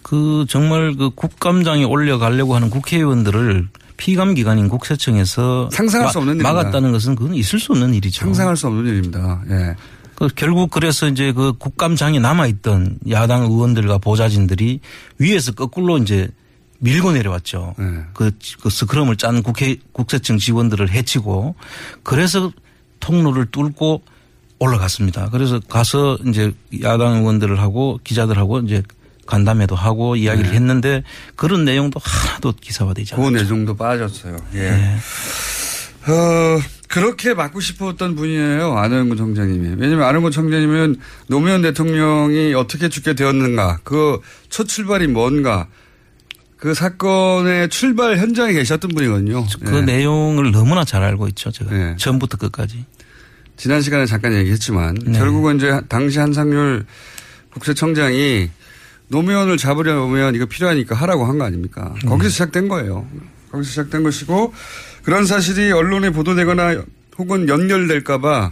[0.03, 3.67] 그 정말 그 국감장에 올려가려고 하는 국회의원들을
[3.97, 6.53] 피감 기관인 국세청에서 상상할 수 없는 일입니다.
[6.53, 8.21] 막았다는 것은 그건 있을 수 없는 일이죠.
[8.21, 9.41] 상상할 수 없는 일입니다.
[9.49, 9.75] 예.
[10.15, 14.79] 그 결국 그래서 이제 그 국감장에 남아있던 야당 의원들과 보좌진들이
[15.19, 16.29] 위에서 거꾸로 이제
[16.79, 17.75] 밀고 내려왔죠.
[17.77, 17.85] 네.
[18.13, 21.55] 그, 그 스크럼을 짠 국회, 국세청 직원들을 해치고
[22.03, 22.51] 그래서
[23.07, 24.01] 통로를 뚫고
[24.59, 25.29] 올라갔습니다.
[25.29, 26.51] 그래서 가서 이제
[26.83, 28.83] 야당 의원들을 하고 기자들하고 이제
[29.27, 31.03] 간담회도 하고 이야기를 했는데
[31.37, 33.43] 그런 내용도 하나도 기사화되지 그 않았죠.
[33.45, 34.37] 내용도 빠졌어요.
[34.55, 34.59] 예.
[34.59, 34.97] 네.
[36.07, 38.77] 어, 그렇게 맡고 싶었던 분이에요.
[38.77, 39.75] 안호영구 청장님이.
[39.79, 40.95] 왜냐면 안호영구 청장님은
[41.27, 45.67] 노무현 대통령이 어떻게 죽게 되었는가, 그 첫 출발이 뭔가,
[46.57, 49.45] 그 사건의 출발 현장에 계셨던 분이거든요.
[49.65, 49.81] 그 예.
[49.81, 51.51] 내용을 너무나 잘 알고 있죠.
[51.51, 51.95] 제가 네.
[51.97, 52.85] 처음부터 끝까지.
[53.57, 56.85] 지난 시간에 잠깐 얘기했지만 결국은 이제 당시 한상률
[57.51, 58.49] 국세청장이
[59.09, 61.93] 노무현을 잡으려면 이거 필요하니까 하라고 한 거 아닙니까?
[62.05, 63.07] 거기서 시작된 거예요.
[63.51, 64.53] 거기서 시작된 것이고
[65.03, 66.83] 그런 사실이 언론에 보도되거나
[67.17, 68.51] 혹은 연결될까봐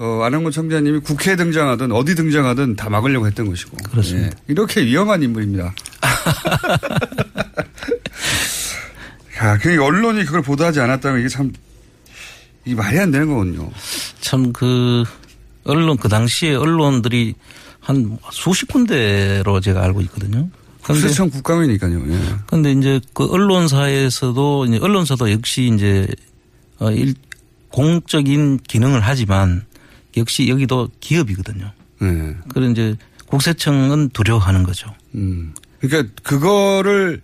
[0.00, 3.76] 어, 안홍근 청장님이 국회에 등장하든 어디 등장하든 다 막으려고 했던 것이고.
[3.90, 4.28] 그렇습니다.
[4.28, 4.32] 예.
[4.48, 5.74] 이렇게 위험한 인물입니다.
[9.42, 11.52] 야, 그 언론이 그걸 보도하지 않았다면 이게 참,
[12.64, 13.70] 이 말이 안 되는 거거든요.
[14.20, 15.04] 참 그
[15.64, 17.34] 언론 그 당시에 언론들이
[17.80, 20.48] 한 수십 군데로 제가 알고 있거든요.
[20.82, 22.00] 국세청 국감이니까요.
[22.12, 22.20] 예.
[22.46, 26.06] 근데 이제 그 언론사에서도 이제 언론사도 역시 이제
[26.78, 27.14] 어 일,
[27.68, 29.64] 공적인 기능을 하지만
[30.16, 31.72] 역시 여기도 기업이거든요.
[32.00, 32.34] 네.
[32.48, 32.96] 그런 이제
[33.26, 34.92] 국세청은 두려워하는 거죠.
[35.14, 35.54] 음.
[35.80, 37.20] 그러니까 그거를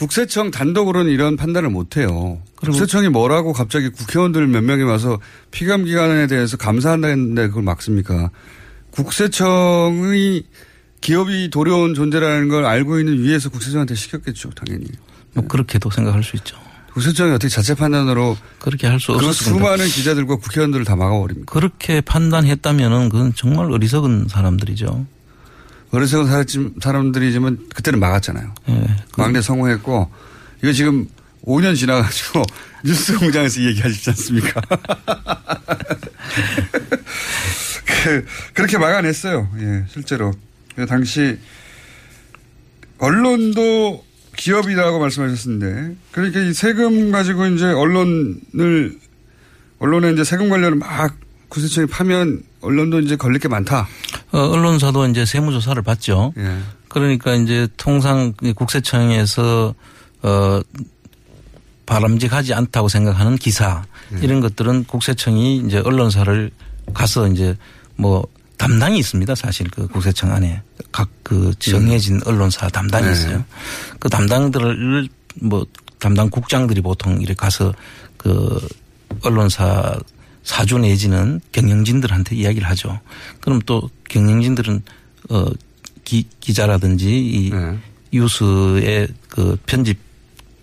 [0.00, 2.38] 국세청 단독으로는 이런 판단을 못 해요.
[2.56, 8.30] 국세청이 뭐라고 갑자기 국회의원들 몇 명이 와서 피감 기관에 대해서 감사한다는데 그걸 막습니까?
[8.92, 10.44] 국세청이
[11.02, 14.86] 기업이 도려운 존재라는 걸 알고 있는 위에서 국세청한테 시켰겠죠, 당연히.
[15.34, 16.56] 뭐 그렇게도 생각할 수 있죠.
[16.94, 19.58] 국세청이 어떻게 자체 판단으로 그렇게 할수그 없었습니다.
[19.58, 21.52] 수많은 기자들과 국회의원들을 다 막아버립니다.
[21.52, 25.06] 그렇게 판단했다면은 그건 정말 어리석은 사람들이죠.
[25.92, 28.54] 어리석은 사람- 사람들이지만 그때는 막았잖아요.
[28.68, 28.96] 예.
[29.16, 30.10] 막내 성공했고
[30.62, 31.08] 이거 지금
[31.44, 32.42] 5년 지나가지고
[32.84, 34.60] 뉴스 공장에서 얘기하시지 않습니까?
[37.86, 38.24] 그,
[38.54, 39.48] 그렇게 막아냈어요.
[39.58, 40.32] 예, 실제로.
[40.76, 41.38] 그 당시
[42.98, 44.04] 언론도
[44.36, 48.98] 기업이라고 말씀하셨는데 그러니까 이 세금 가지고 이제 언론을
[49.80, 51.16] 언론에 이제 세금 관련을 막
[51.50, 53.86] 구세청이 파면 언론도 이제 걸릴 게 많다.
[54.32, 56.32] 어, 언론사도 이제 세무조사를 받죠.
[56.38, 56.58] 예.
[56.88, 59.74] 그러니까 이제 통상 이 국세청에서
[60.22, 60.60] 어
[61.86, 63.84] 바람직하지 않다고 생각하는 기사
[64.22, 66.50] 이런 것들은 국세청이 이제 언론사를
[66.94, 67.56] 가서 이제
[67.96, 69.34] 뭐 담당이 있습니다.
[69.34, 73.12] 사실 그 국세청 안에 각 그 정해진 언론사 담당이 네.
[73.12, 73.44] 있어요.
[74.00, 75.08] 그 담당들을
[75.42, 75.64] 뭐
[76.00, 77.72] 담당 국장들이 보통 이렇게 가서
[78.16, 78.60] 그
[79.22, 79.96] 언론사
[80.42, 83.00] 사주 내지는 경영진들한테 이야기를 하죠.
[83.40, 84.82] 그럼 또 경영진들은
[85.30, 85.46] 어
[86.04, 87.52] 기, 기자라든지 이
[88.12, 89.98] 뉴스의 그 편집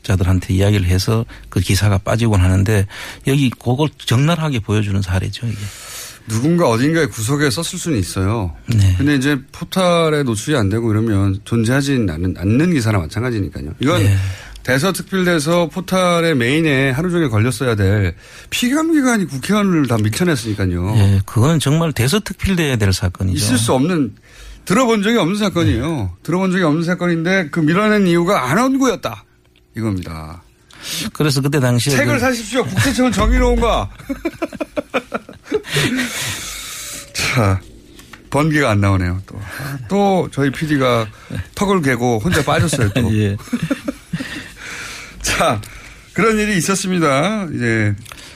[0.04, 2.88] 자들한테 이야기를 해서 그 기사가 빠지곤 하는데
[3.28, 5.48] 여기 그걸 적나라하게 보여주는 사례죠.
[5.48, 5.58] 이게.
[6.28, 8.54] 누군가 어딘가에 구석에 썼을 수는 있어요.
[8.68, 8.96] 네.
[8.98, 13.76] 근데 이제 포탈에 노출이 안 되고 이러면 존재하지 않는, 않는 기사나 마찬가지니까요.
[13.80, 14.18] 이건 네.
[14.68, 18.14] 대서특필돼서 포탈의 메인에 하루 종일 걸렸어야 될
[18.50, 20.94] 피감기관이 국회의원을 다 밀쳐냈으니까요.
[20.98, 23.38] 예, 그건 정말 대서특필돼야 될 사건이죠.
[23.38, 24.14] 있을 수 없는
[24.66, 25.88] 들어본 적이 없는 사건이에요.
[25.98, 26.10] 네.
[26.24, 29.24] 들어본 적이 없는 사건인데 그 밀어낸 이유가 안원구였다.
[29.78, 30.44] 이겁니다.
[31.14, 32.66] 그래서 그때 당시에 책을 그- 사십시오.
[32.66, 33.90] 국세청은 정의로운가.
[37.14, 37.62] 자,
[38.30, 39.22] 번개가 안 나오네요.
[39.26, 41.08] 또, 아, 또 저희 PD가
[41.56, 42.90] 턱을 개고 혼자 빠졌어요.
[42.90, 43.10] 또.
[43.18, 43.38] 예.
[45.28, 45.62] 자,
[46.14, 47.48] 그런 일이 있었습니다.
[47.54, 47.94] 이제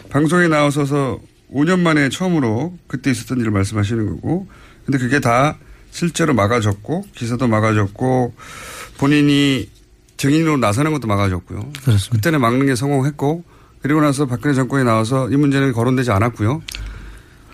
[0.09, 1.19] 방송에 나와서서
[1.53, 4.47] 5년 만에 처음으로 그때 있었던 일을 말씀하시는 거고,
[4.85, 5.57] 근데 그게 다
[5.91, 8.33] 실제로 막아졌고 기사도 막아졌고
[8.97, 9.69] 본인이
[10.17, 11.71] 증인으로 나서는 것도 막아졌고요.
[11.83, 12.15] 그렇습니다.
[12.15, 13.43] 그때는 막는 게 성공했고
[13.81, 16.61] 그리고 나서 박근혜 정권이 나와서 이 문제는 거론되지 않았고요.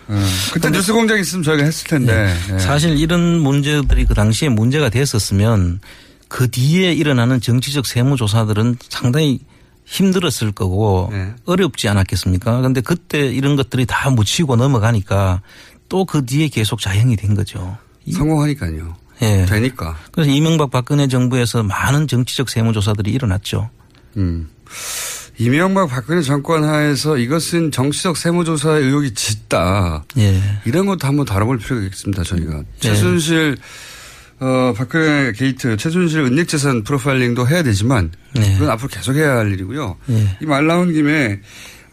[0.08, 2.34] 어, 그때 뉴스 공장 있으면 저희가 했을 텐데.
[2.52, 2.58] 예.
[2.58, 5.80] 사실 이런 문제들이 그 당시에 문제가 됐었으면
[6.28, 9.40] 그 뒤에 일어나는 정치적 세무조사들은 상당히
[9.84, 11.34] 힘들었을 거고 네.
[11.46, 12.60] 어렵지 않았겠습니까?
[12.60, 15.40] 근데 그때 이런 것들이 다 묻히고 넘어가니까
[15.88, 17.78] 또 그 뒤에 계속 자행이 된 거죠.
[18.12, 18.94] 성공하니까요.
[19.22, 19.46] 예.
[19.46, 19.96] 되니까.
[20.12, 23.70] 그래서 이명박 박근혜 정부에서 많은 정치적 세무조사들이 일어났죠.
[24.18, 24.48] 음.
[25.38, 30.04] 이명박 박근혜 정권 하에서 이것은 정치적 세무조사의 의혹이 짙다.
[30.18, 30.40] 예.
[30.64, 32.62] 이런 것도 한번 다뤄볼 필요가 있습니다, 저희가.
[32.80, 33.56] 최순실,
[34.40, 38.54] 어, 박근혜 게이트, 최순실 은닉재산 프로파일링도 해야 되지만, 네.
[38.54, 39.96] 그건 앞으로 계속 해야 할 일이고요.
[40.10, 40.36] 예.
[40.40, 41.40] 이말 나온 김에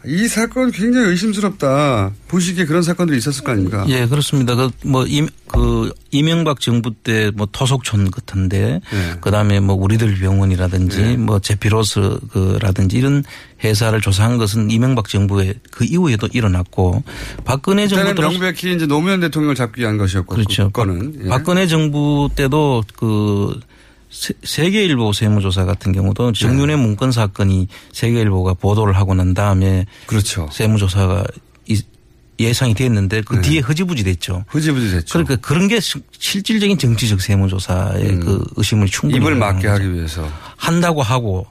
[0.06, 2.12] 이 사건 굉장히 의심스럽다.
[2.28, 3.84] 보시기에 그런 사건들이 있었을 거 아닙니까?
[3.88, 4.54] 예, 그렇습니다.
[4.54, 9.14] 그, 뭐, 임, 그, 이명박 정부 때 뭐 토속촌 같은데, 네.
[9.20, 11.16] 그 다음에 뭐 우리들 병원이라든지, 네.
[11.16, 13.24] 뭐 제피로스 그라든지 이런
[13.64, 17.02] 회사를 조사한 것은 이명박 정부의 그 이후에도 일어났고,
[17.44, 20.34] 박근혜 정부 들어 명백히 이제 노무현 대통령을 잡기 위한 것이었고.
[20.34, 20.66] 그렇죠.
[20.66, 21.20] 그 건은.
[21.24, 21.28] 예.
[21.28, 23.58] 박근혜 정부 때도 그
[24.16, 26.40] 세- 세계일보 세무조사 같은 경우도 네.
[26.40, 30.48] 정윤회 문건 사건이 세계일보가 보도를 하고 난 다음에 그렇죠.
[30.50, 31.24] 세무조사가
[31.68, 31.82] 이-
[32.40, 34.44] 예상이 됐는데 그 뒤에 흐지부지 됐죠.
[34.48, 35.12] 흐지부지 됐죠.
[35.12, 39.22] 그러니까 그런 게 시- 실질적인 정치적 세무조사의 그 의심을 충분히 음.
[39.22, 39.68] 입을 막게.
[39.68, 40.26] 하기 위해서.
[40.56, 41.46] 한다고 하고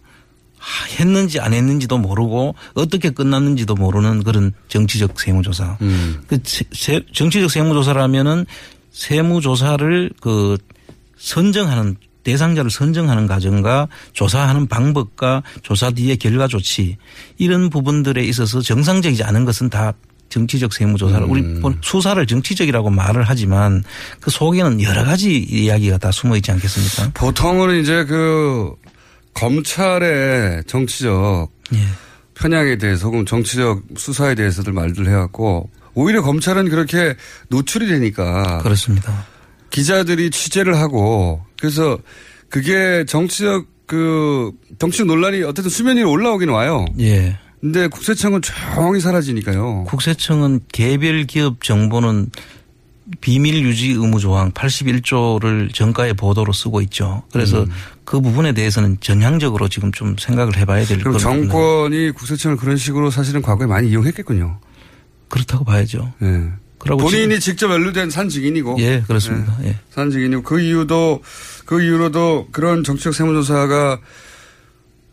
[0.57, 5.77] 하, 했는지 안 했는지도 모르고 어떻게 끝났는지도 모르는 그런 정치적 세무조사.
[5.81, 6.21] 음.
[6.27, 8.45] 그 세- 세- 정치적 세무조사라면은
[8.91, 10.57] 세무조사를 그
[11.17, 16.97] 선정하는 대상자를 선정하는 과정과 조사하는 방법과 조사 뒤의 결과 조치
[17.37, 19.93] 이런 부분들에 있어서 정상적이지 않은 것은 다
[20.27, 21.61] 정치적 세무조사를 우리 음.
[21.61, 23.83] 뭐 수사를 정치적이라고 말을 하지만
[24.19, 27.11] 그 속에는 여러 가지 이야기가 다 숨어 있지 않겠습니까?
[27.13, 28.73] 보통은 이제 그
[29.35, 31.77] 검찰의 정치적 예.
[32.33, 37.15] 편향에 대해서 혹은 정치적 수사에 대해서들 말들 해왔고 오히려 검찰은 그렇게
[37.49, 39.25] 노출이 되니까 그렇습니다.
[39.69, 41.97] 기자들이 취재를 하고 그래서
[42.49, 46.85] 그게 정치적 그 정치적 논란이 어쨌든 수면 위로 올라오긴 와요.
[46.99, 47.37] 예.
[47.61, 49.85] 근데 국세청은 조용히 사라지니까요.
[49.85, 52.29] 국세청은 개별 기업 정보는
[53.21, 57.23] 비밀 유지 의무 조항 81조를 정가의 보도로 쓰고 있죠.
[57.31, 57.69] 그래서 음.
[58.03, 61.23] 그 부분에 대해서는 전향적으로 지금 좀 생각을 해봐야 될 겁니다.
[61.23, 64.59] 정권이 국세청을 그런 식으로 사실은 과거에 많이 이용했겠군요.
[65.29, 66.13] 그렇다고 봐야죠.
[66.21, 66.51] 예.
[66.85, 68.77] 본인이 지금- 직접 연루된 산 증인이고.
[68.79, 69.57] 예, 그렇습니다.
[69.63, 69.77] 예.
[69.91, 71.23] 산 증인이고 그 이유도
[71.65, 73.99] 그 이후로도 그런 정치적 세무조사가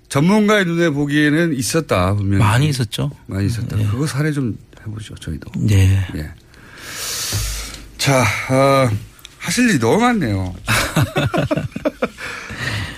[0.08, 3.10] 전문가의 눈에 보기에는 있었다 분명히 많이 있었죠.
[3.26, 3.78] 많이 있었다.
[3.80, 3.86] 예.
[3.86, 5.50] 그거 사례 좀 해보죠 저희도.
[5.70, 6.06] 예.
[6.16, 6.30] 예.
[7.96, 8.90] 자 어,
[9.38, 10.54] 하실 일이 너무 많네요.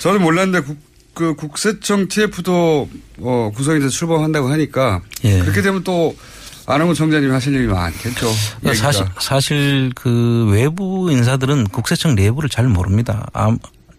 [0.01, 0.79] 저는 몰랐는데 국,
[1.15, 2.89] 그 국세청 TF도
[3.21, 5.41] 어, 구성이 돼서 출범한다고 하니까 예.
[5.41, 6.17] 그렇게 되면 또
[6.67, 8.27] 안홍근 청장님이 하실 일이 많겠죠.
[8.61, 13.27] 그러니까 사실 사실 그 외부 인사들은 국세청 내부를 잘 모릅니다.
[13.33, 13.55] 아,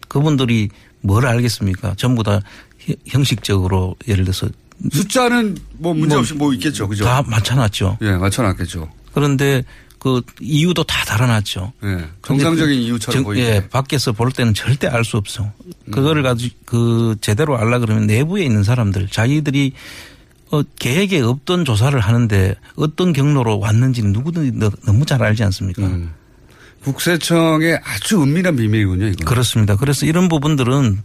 [0.08, 0.68] 그분들이
[1.00, 1.94] 뭘 알겠습니까?
[1.96, 2.40] 전부 다
[2.78, 4.48] 히- 형식적으로 예를 들어서
[4.92, 7.04] 숫자는 뭐 문제 없이 뭐 있겠죠, 그죠?
[7.04, 7.98] 다 맞춰놨죠.
[8.02, 8.90] 예, 맞춰놨겠죠.
[9.14, 9.64] 그런데
[9.98, 11.72] 그 이유도 다 달아놨죠.
[11.84, 13.42] 예, 정상적인 이유처럼 보이게.
[13.56, 15.50] 예, 밖에서 볼 때는 절대 알 수 없어.
[15.90, 19.72] 그거를 가지고 그 제대로 알라 그러면 내부에 있는 사람들 자기들이
[20.50, 25.82] 어, 계획에 없던 조사를 하는데 어떤 경로로 왔는지는 누구든지 너- 너무 잘 알지 않습니까?
[25.82, 26.12] 음.
[26.84, 29.24] 국세청의 아주 은밀한 비밀이군요, 이거.
[29.24, 29.76] 그렇습니다.
[29.76, 31.02] 그래서 이런 부분들은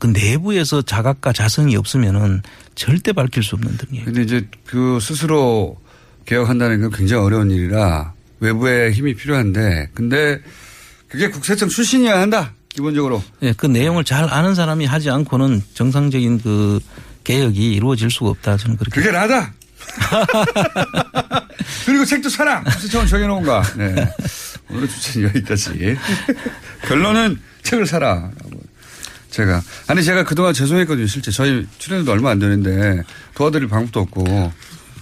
[0.00, 2.42] 그 내부에서 자각과 자성이 없으면은
[2.74, 4.04] 절대 밝힐 수 없는 등이에요.
[4.06, 5.78] 근데 이제 그 스스로
[6.26, 10.40] 개혁한다는 건 굉장히 어려운 일이라 외부의 힘이 필요한데 근데
[11.08, 12.52] 그게 국세청 출신이어야 한다.
[12.70, 13.22] 기본적으로.
[13.42, 16.80] 예, 그 내용을 잘 아는 사람이 하지 않고는 정상적인 그
[17.24, 18.56] 개혁이 이루어질 수가 없다.
[18.56, 19.00] 저는 그렇게.
[19.00, 19.52] 그게 나다.
[21.86, 22.62] 그리고 책도 사라.
[22.62, 23.62] 국세청은 정해놓은 가.
[23.76, 23.94] 네.
[24.70, 25.96] 오늘 주제는 여기까지.
[26.86, 28.30] 결론은 책을 사라.
[29.30, 29.62] 제가.
[29.88, 31.06] 아니, 제가 그동안 죄송했거든요.
[31.06, 33.02] 실제 저희 출연도 얼마 안 되는데
[33.34, 34.52] 도와드릴 방법도 없고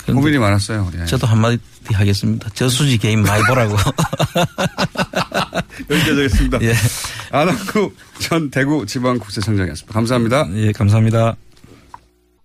[0.07, 0.91] 고민이 많았어요.
[1.01, 1.05] 예.
[1.05, 1.59] 저도 한마디
[1.93, 2.49] 하겠습니다.
[2.51, 3.77] 저수지 게임 많이 보라고.
[5.91, 6.59] 여기까지 하겠습니다.
[6.63, 6.75] 예.
[7.31, 9.93] 안학구 전 대구 지방국세청장이었습니다.
[9.93, 10.49] 감사합니다.
[10.55, 11.37] 예, 감사합니다.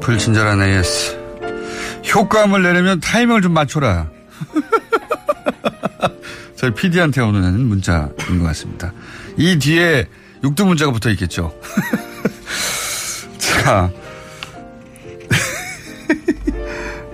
[0.00, 1.18] 불친절한 AS.
[2.14, 4.08] 효과음을 내려면 타이밍을 좀 맞춰라.
[6.56, 8.92] 저희 PD한테 오는 문자인 것 같습니다.
[9.36, 10.08] 이 뒤에
[10.42, 11.54] 육두 문자가 붙어 있겠죠.
[13.38, 13.90] 자.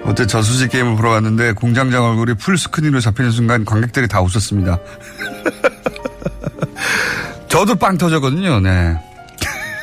[0.05, 4.79] 어제 저수지 게임을 보러 갔는데 공장장 얼굴이 풀스크린으로 잡히는 순간 관객들이 다 웃었습니다.
[7.49, 8.99] 저도 빵 터졌거든요, 네.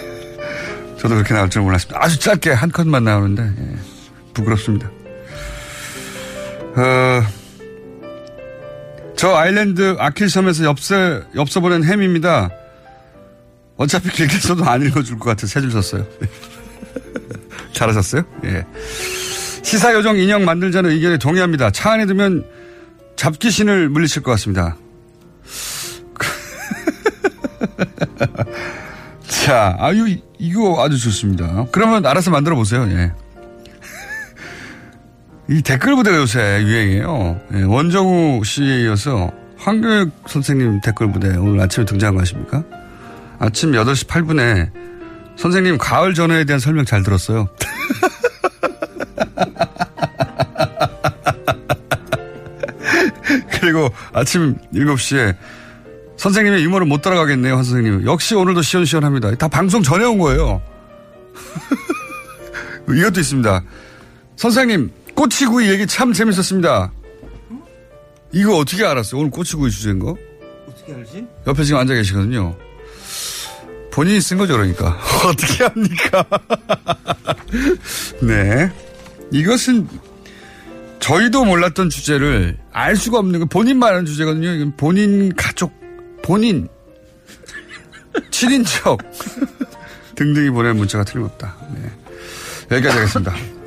[0.99, 1.99] 저도 그렇게 나올 줄 몰랐습니다.
[2.03, 3.75] 아주 짧게 한 컷만 나오는데, 예,
[4.33, 4.89] 부끄럽습니다.
[6.75, 7.23] 어,
[9.15, 12.49] 저 아일랜드 아킬섬에서 엽서, 엽서 보낸 햄입니다.
[13.77, 16.05] 어차피 길게 써도 안 읽어줄 것 같아서 세줄 썼어요.
[17.73, 18.23] 잘하셨어요?
[18.45, 18.65] 예.
[19.63, 21.71] 시사요정 인형 만들자는 의견에 동의합니다.
[21.71, 22.45] 차 안에 두면
[23.15, 24.77] 잡귀신을 물리칠 것 같습니다.
[29.27, 31.65] 자, 아유, 이거 아주 좋습니다.
[31.71, 33.11] 그러면 알아서 만들어 보세요, 예.
[35.53, 37.41] 이 댓글 부대가 요새 유행이에요.
[37.53, 42.63] 예, 원정우 씨에 이어서 황교익 선생님 댓글 부대 오늘 아침에 등장한 거 아십니까?
[43.39, 44.71] 아침 8시 8분에
[45.37, 47.47] 선생님 가을 전화에 대한 설명 잘 들었어요.
[53.59, 55.35] 그리고 아침 7시에
[56.17, 58.05] 선생님의 유머를 못 따라가겠네요, 한 선생님.
[58.05, 59.33] 역시 오늘도 시원시원합니다.
[59.35, 60.61] 다 방송 전에 온 거예요.
[62.87, 63.63] 이것도 있습니다.
[64.35, 66.91] 선생님, 꼬치구이 얘기 참 재밌었습니다.
[68.33, 69.21] 이거 어떻게 알았어요?
[69.21, 70.15] 오늘 꼬치구이 주제인 거?
[70.67, 71.25] 어떻게 알지?
[71.47, 72.55] 옆에 지금 앉아 계시거든요.
[73.91, 74.97] 본인이 쓴 거죠, 그러니까.
[75.27, 76.23] 어떻게 합니까?
[78.21, 78.71] 네.
[79.31, 79.87] 이것은
[80.99, 84.71] 저희도 몰랐던 주제를 알 수가 없는 거 본인만 아는 주제거든요.
[84.77, 85.73] 본인 가족,
[86.21, 86.67] 본인,
[88.29, 88.99] 친인척
[90.15, 91.55] 등등이 보낸 문자가 틀림없다.
[91.75, 91.91] 네.
[92.71, 93.60] 여기까지 하겠습니다.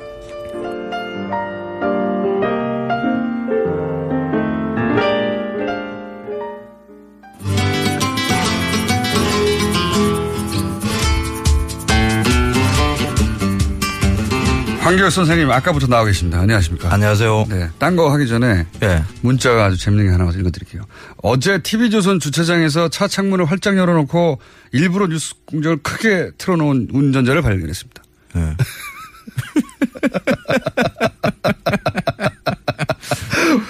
[14.85, 16.39] 황교익 선생님 아까부터 나와 계십니다.
[16.39, 16.93] 안녕하십니까?
[16.93, 17.47] 안녕하세요.
[17.49, 17.69] 네.
[17.79, 19.03] 딴 거 하기 전에 네.
[19.21, 20.83] 문자가 아주 재밌는 게 하나 읽어드릴게요.
[21.23, 24.39] 어제 TV조선 주차장에서 차 창문을 활짝 열어놓고
[24.73, 28.03] 일부러 뉴스 공장을 크게 틀어놓은 운전자를 발견했습니다.
[28.35, 28.55] 네.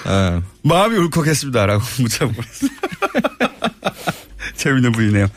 [0.06, 0.42] 어.
[0.64, 2.70] 마음이 울컥했습니다라고 문자 보냈어요.
[4.58, 5.28] 재밌는 분이네요.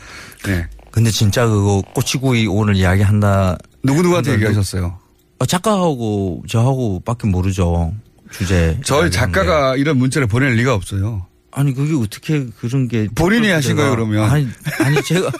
[0.43, 0.67] 네.
[0.91, 3.57] 근데 진짜 그거 꼬치구이 오늘 이야기한다.
[3.83, 4.98] 누구누구한테 얘기하셨어요?
[5.39, 7.93] 어, 작가하고 저하고 밖에 모르죠.
[8.31, 8.77] 주제.
[8.83, 11.25] 저희 작가가 이런 문자를 보낼 리가 없어요.
[11.51, 14.29] 아니 그게 어떻게 그런 게 본인이 하신 거예요 그러면?
[14.29, 14.47] 아니
[14.79, 15.31] 아니 제가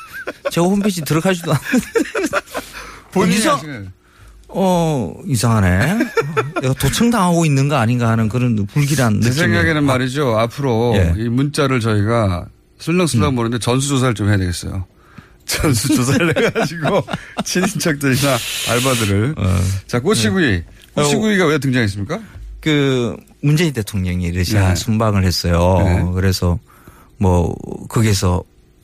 [0.49, 1.57] 제가 홈페이지 들어가지도 않.
[3.11, 3.83] 본인이 어디서 하신 거예요.
[4.47, 5.99] 어 이상하네.
[6.61, 9.31] 내가 도청당하고 있는 거 아닌가 하는 그런 불길한 제.
[9.31, 10.39] 생각에는 말이죠.
[10.39, 11.13] 앞으로 예.
[11.17, 12.47] 이 문자를 저희가
[12.79, 14.85] 슬렁슬렁 모르는데 전수조사를 좀 해야 되겠어요.
[15.49, 17.03] 전수 조사를 해가지고
[17.43, 18.37] 친인척들이나
[18.69, 19.35] 알바들을.
[19.87, 20.63] 자, 꼬치구이.
[20.93, 22.19] 꼬치구이가 왜 등장했습니까?
[22.61, 24.75] 그 문재인 대통령이 러시아 네.
[24.75, 25.81] 순방을 했어요.
[25.83, 26.05] 네.
[26.13, 26.59] 그래서
[27.17, 27.55] 뭐
[27.89, 28.43] 거기서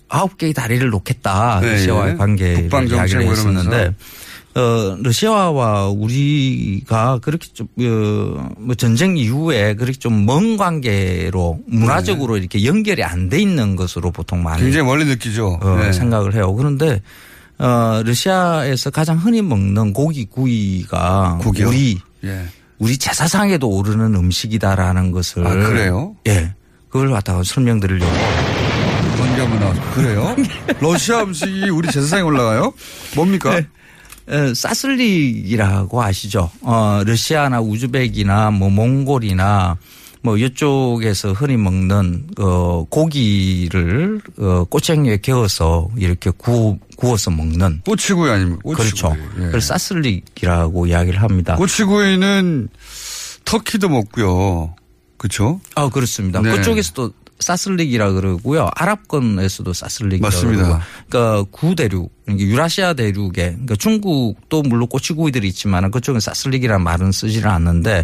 [0.10, 2.18] 아홉 개의 다리를 놓겠다 네, 러시아와의 예.
[2.18, 3.22] 관계를 북방 정책.
[3.22, 3.94] 했었는데
[4.56, 12.64] 어, 러시아와 우리가 그렇게 좀, 어, 뭐 전쟁 이후에 그렇게 좀 먼 관계로 문화적으로 이렇게
[12.66, 15.60] 연결이 안 돼 있는 것으로 보통 많이 굉장히 멀리 느끼죠.
[15.62, 15.92] 어, 네.
[15.92, 16.54] 생각을 해요.
[16.54, 17.02] 그런데
[17.58, 21.68] 어, 러시아에서 가장 흔히 먹는 고기 구이가 고기요?
[21.70, 22.46] 우리 예.
[22.80, 26.16] 우리 제사상에도 오르는 음식이다라는 것을 아, 그래요?
[26.28, 26.54] 예.
[26.90, 28.12] 그걸 갖다가 설명드리려고.
[29.60, 29.82] 나와서.
[29.94, 30.36] 그래요?
[30.80, 32.74] 러시아 음식이 우리 제사상에 올라가요?
[33.16, 33.60] 뭡니까?
[33.60, 33.68] 네.
[34.28, 36.50] 어, 사슬릭이라고 아시죠?
[36.62, 39.78] 어, 러시아나 우즈벡이나 뭐 몽골이나
[40.22, 48.62] 뭐 이쪽에서 흔히 먹는 어, 고기를 어, 꼬챙이에 개어서 이렇게 구워, 구워서 먹는 꼬치구이 아닙니까?
[48.64, 48.90] 꼬치구이.
[48.90, 49.16] 그렇죠.
[49.38, 49.46] 예.
[49.46, 51.56] 그걸 사슬릭이라고 이야기를 합니다.
[51.56, 52.70] 꼬치구이는
[53.46, 54.74] 터키도 먹고요.
[55.18, 55.62] 그렇죠?
[55.76, 56.42] 아 그렇습니다.
[56.42, 56.52] 네.
[56.58, 58.70] 그쪽에서도 사슬릭이라 그러고요.
[58.76, 60.82] 아랍권에서도 사슬릭이라 맞습니다.
[61.10, 68.04] 그러니까 구대륙, 이게 유라시아 대륙에 그러니까 중국도 물론 꼬치구이들이 있지만 그쪽은 사슬릭이라는 말은 쓰지를 않는데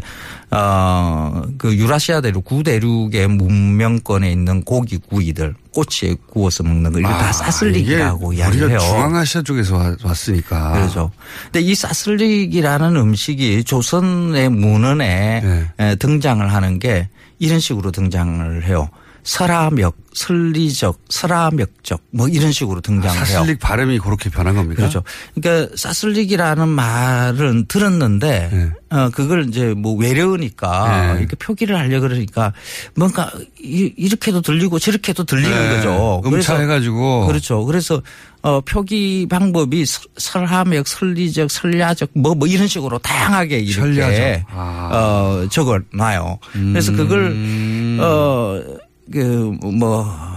[0.52, 8.32] 어그 유라시아 대륙 구대륙의 문명권에 있는 고기 구이들 꼬치에 구워서 먹는 거 이거 다 사슬릭이라고
[8.32, 8.78] 아, 이야기를 해요.
[8.80, 10.74] 우리가 중앙아시아 쪽에서 와- 왔으니까.
[10.74, 11.12] 그렇죠.
[11.46, 15.68] 근데 이 사슬릭이라는 음식이 조선의 문헌에 네.
[15.80, 17.08] 에, 등장을 하는 게
[17.40, 18.90] 이런 식으로 등장을 해요.
[19.24, 23.24] 설화역, 설리적, 설화역적 뭐 이런 식으로 등장을 해요.
[23.26, 24.76] 사슬릭 발음이 그렇게 변한 겁니까?
[24.82, 25.04] 그렇죠.
[25.36, 28.70] 그러니까 사슬릭이라는 말은 들었는데 네.
[28.90, 31.20] 어 그걸 이제 뭐 외려우니까 네.
[31.20, 32.52] 이렇게 표기를 하려 그러니까
[32.96, 33.32] 뭔가
[33.64, 35.76] 이- 이렇게도 들리고 저렇게도 들리는 네.
[35.78, 36.22] 거죠.
[36.26, 37.28] 음차해가지고.
[37.28, 37.64] 그렇죠.
[37.66, 38.02] 그래서
[38.42, 44.46] 어 표기 방법이 설- 설함역, 설리적, 설야적 뭐뭐 이런 식으로 다양하게 이렇게 설야적.
[44.52, 44.90] 아.
[44.92, 46.40] 어 적어 놔요.
[46.52, 47.98] 그래서 그걸 음.
[48.02, 48.60] 어
[49.12, 50.32] 그뭐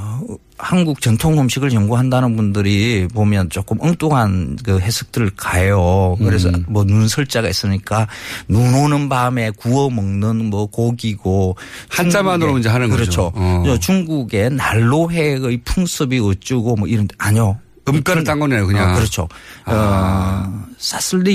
[0.57, 6.17] 한국 전통 음식을 연구한다는 분들이 보면 조금 엉뚱한 그 해석들을 가해요.
[6.21, 6.65] 그래서 음.
[6.69, 8.07] 뭐 눈 설자가 있으니까
[8.49, 11.57] 눈 오는 밤에 구워 먹는 뭐 고기고
[11.89, 13.03] 한자만으로 이제 하는 거죠.
[13.03, 13.33] 그렇죠.
[13.35, 13.79] 어.
[13.81, 17.59] 중국의 난로회의 풍습이 어쩌고 뭐 이런 아니요.
[17.89, 18.93] 음가를 딴 거네요, 그냥.
[18.93, 19.29] 어, 그렇죠.
[19.67, 20.47] 아.
[20.49, 21.27] 어, 사슬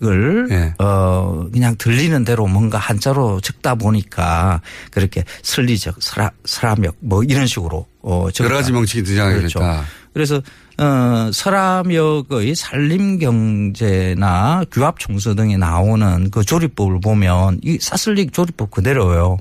[0.00, 0.74] 릭을 예.
[0.78, 7.86] 어 그냥 들리는 대로 뭔가 한자로 적다 보니까 그렇게 설리적, 설화, 설화역 뭐 이런 식으로
[8.02, 8.44] 어 적었다.
[8.44, 9.58] 여러 가지 명칭이 등장하게 그렇죠.
[9.58, 9.84] 됐다.
[10.14, 10.40] 그래서
[10.78, 12.54] 어 설화역의
[13.48, 19.38] 산림경제나 규합총서 등에 나오는 그 조리법을 보면 이 사슬릭 조리법 그대로예요.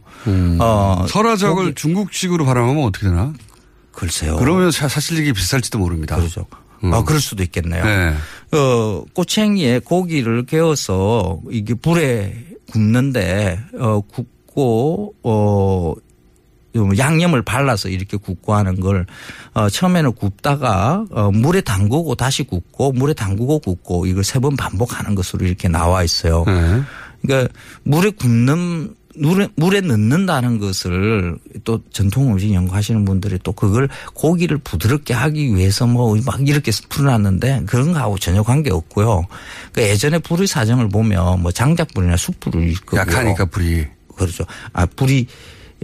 [0.59, 3.33] 어 설화적을 중국식으로 발음하면 어떻게 되나?
[3.91, 4.37] 글쎄요.
[4.37, 6.15] 그러면 사- 사슬릭이 비쌀지도 모릅니다.
[6.17, 6.45] 그렇죠.
[6.83, 7.83] 아, 그럴 수도 있겠네요.
[7.83, 8.13] 네.
[8.51, 12.33] 어, 꼬챙이에 고기를 개어서 이게 불에
[12.71, 15.93] 굽는데, 어, 굽고, 어,
[16.75, 19.05] 요 양념을 발라서 이렇게 굽고 하는 걸,
[19.53, 25.15] 어, 처음에는 굽다가, 어, 물에 담그고 다시 굽고, 물에 담그고 굽고, 이걸 세 번 반복하는
[25.15, 26.43] 것으로 이렇게 나와 있어요.
[26.45, 26.81] 네.
[27.21, 27.51] 그러니까
[27.83, 35.13] 물에 굽는 물에, 물에 넣는다는 것을 또 전통 음식 연구하시는 분들이 또 그걸 고기를 부드럽게
[35.13, 39.25] 하기 위해서 뭐 막 이렇게 풀어놨는데 그런 거하고 전혀 관계 없고요.
[39.71, 43.85] 그 예전에 불의 사정을 보면 뭐 장작불이나 숯불을 있고 약하니까 불이.
[44.15, 44.45] 그렇죠.
[44.73, 45.27] 아 불이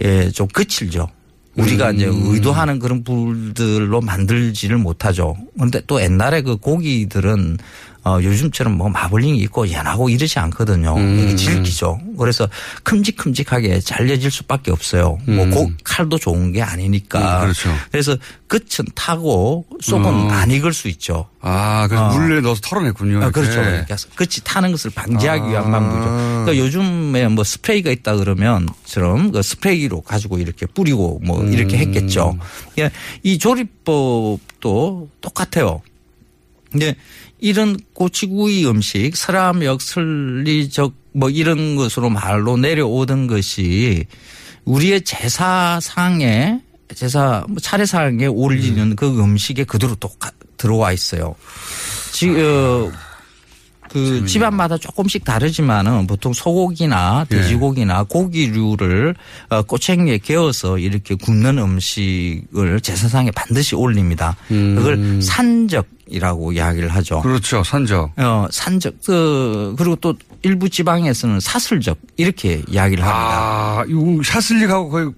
[0.02, 1.08] 예, 좀 거칠죠.
[1.56, 1.96] 우리가 음.
[1.96, 5.36] 이제 의도하는 그런 불들로 만들지를 못하죠.
[5.54, 7.58] 그런데 또 옛날에 그 고기들은
[8.04, 10.94] 어, 요즘처럼 뭐 마블링이 있고 연하고 이러지 않거든요.
[10.94, 11.20] 음.
[11.20, 11.98] 이게 질기죠.
[12.18, 12.48] 그래서
[12.82, 15.18] 큼직큼직하게 잘려질 수밖에 없어요.
[15.26, 15.50] 뭐 음.
[15.50, 17.38] 고, 칼도 좋은 게 아니니까.
[17.38, 17.74] 음, 그렇죠.
[17.90, 20.28] 그래서 끝은 타고 속은 어.
[20.28, 21.28] 안 익을 수 있죠.
[21.40, 22.18] 아, 그래서 어.
[22.18, 23.24] 물에 넣어서 털어냈군요.
[23.24, 23.30] 아.
[23.30, 23.52] 그렇죠.
[23.52, 25.70] 그러니까 끝이 타는 것을 방지하기 위한 아.
[25.70, 26.10] 방법이죠.
[26.10, 31.52] 그러니까 요즘에 뭐 스프레이가 있다 그러면처럼 그 스프레이로 가지고 이렇게 뿌리고 뭐 음.
[31.54, 32.36] 이렇게 했겠죠.
[32.74, 35.80] 그러니까 이 조리법도 똑같아요.
[36.74, 36.96] 근데
[37.38, 44.06] 이런 꼬치구이 음식, 설암역, 설리적 뭐 이런 것으로 말로 내려오던 것이
[44.64, 46.60] 우리의 제사상에
[46.96, 51.36] 제사 뭐 차례상에 올리는 그 음식에 그대로 또 가- 들어와 있어요.
[52.10, 52.90] 지, 어,
[53.94, 57.36] 그 집안마다 조금씩 다르지만은 보통 소고기나 예.
[57.36, 59.14] 돼지고기나 고기류를
[59.50, 64.36] 어, 꼬챙이에 개어서 이렇게 굽는 음식을 제사상에 반드시 올립니다.
[64.48, 67.18] 그걸 산적 이라고 이야기를 하죠.
[67.18, 67.22] 음.
[67.22, 67.62] 그렇죠.
[67.64, 68.12] 산적.
[68.18, 73.38] 어, 산적, 그, 그리고 또 일부 지방에서는 사슬적 이렇게 이야기를 합니다.
[73.38, 75.10] 아, 이거 샤슬릭하고 거의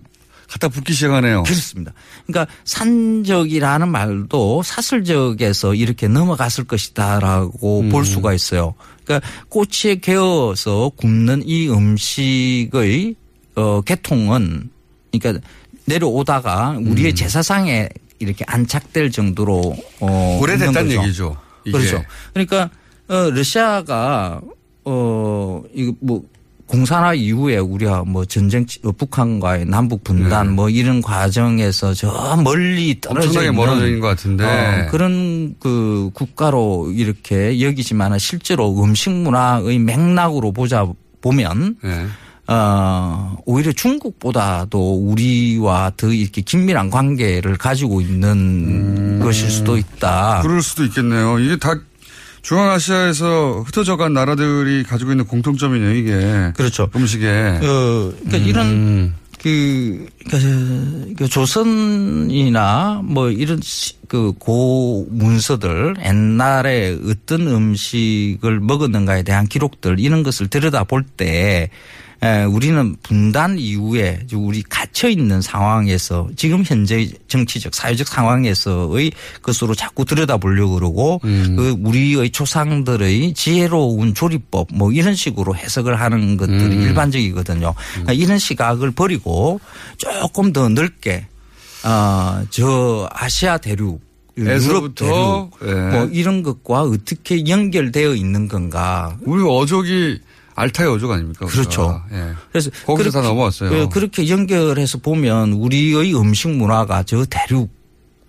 [0.57, 1.43] 갖다 붙기 시작하네요.
[1.43, 1.93] 그렇습니다.
[2.27, 7.89] 그러니까 산적이라는 말도 사슬적에서 이렇게 넘어갔을 것이다라고 음.
[7.91, 8.75] 볼 수가 있어요.
[9.05, 13.15] 그러니까 꼬치에 개어서 굽는 이 음식의
[13.55, 14.71] 어 계통은
[15.13, 15.47] 그러니까
[15.85, 17.15] 내려오다가 우리의 음.
[17.15, 17.89] 제사상에
[18.19, 20.91] 이렇게 안착될 정도로 어 오래됐다는.
[20.91, 21.37] 얘기죠.
[21.65, 21.77] 이게.
[21.77, 22.03] 그렇죠.
[22.33, 22.71] 그러니까
[23.09, 24.41] 어, 러시아가
[24.85, 26.23] 어 이거 뭐
[26.67, 33.21] 공산화 이후에 우리가 뭐 전쟁 어, 북한과의 남북 분단 뭐 이런 과정에서 저 멀리 떨어져
[33.21, 33.27] 네.
[33.29, 34.45] 엄청나게 있는 멀어져 있는 것 같은데.
[34.45, 40.87] 어, 그런 그 국가로 이렇게 여기지만 실제로 음식 문화의 맥락으로 보자
[41.21, 42.07] 보면 네.
[42.49, 50.39] 어, 오히려 중국보다도 우리와 더 이렇게 긴밀한 관계를 가지고 있는 것일 수도 있다.
[50.39, 50.43] 음.
[50.43, 51.39] 그럴 수도 있겠네요.
[51.41, 51.75] 이게 다
[52.47, 56.53] 중앙아시아에서 흩어져간 나라들이 가지고 있는 공통점이네요, 이게.
[56.57, 56.89] 그렇죠.
[56.95, 57.27] 음식에.
[57.29, 67.49] 어, 그러니까 이런 그, 그, 그 조선이나 뭐 이런 시- 그 고 문서들 옛날에 어떤
[67.49, 71.27] 음식을 먹었는가에 대한 기록들 이런 것을 들여다 볼때
[71.65, 71.71] 에,
[72.51, 79.13] 우리는 분단 이후에 우리 갇혀 있는 상황에서 지금 현재 정치적 사회적 상황에서의
[79.43, 86.37] 것으로 자꾸 들여다 보려고 그러고 그 우리의 조상들의 지혜로운 조리법 뭐 이런 식으로 해석을 하는
[86.37, 86.83] 것들이 음.
[86.83, 87.75] 일반적이거든요.
[87.93, 89.61] 그러니까 이런 시각을 버리고
[89.99, 91.27] 조금 더 넓게
[91.85, 94.01] 어저 아시아 대륙
[94.37, 95.97] 유럽 에서부터, 대륙 예.
[95.97, 100.21] 뭐 이런 것과 어떻게 연결되어 있는 건가 우리 어족이
[100.57, 101.47] 알타의 어족 아닙니까?
[101.47, 102.03] 그렇죠.
[102.13, 102.31] 예.
[102.51, 103.71] 그래서 거기서 다 넘어왔어요.
[103.71, 107.71] 그- 그렇게 연결해서 보면 우리의 음식 문화가 저 대륙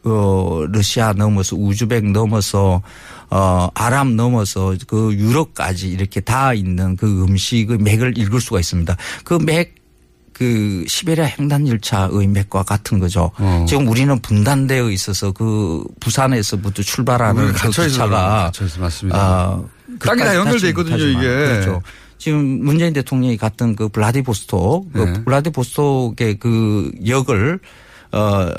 [0.04, 2.82] 어 러시아 넘어서 우즈벡 넘어서
[3.30, 8.96] 어 아랍 넘어서 그 유럽까지 이렇게 다 있는 그 음식의 맥을 읽을 수가 있습니다.
[9.24, 9.76] 그 맥
[10.38, 13.32] 그 시베리아 횡단 열차의 맥과 같은 거죠.
[13.40, 13.66] 어.
[13.68, 19.18] 지금 우리는 분단되어 있어서 그 부산에서부터 출발하는 그 기차가 맞습니다.
[19.20, 19.64] 아,
[20.00, 20.96] 땅이 다 연결돼 있거든요.
[20.98, 21.22] 이게.
[21.22, 21.82] 그렇죠.
[22.18, 25.24] 지금 문재인 대통령이 갔던 그 블라디보스톡, 그 네.
[25.24, 27.60] 블라디보스톡의 그 역을
[28.12, 28.50] 어,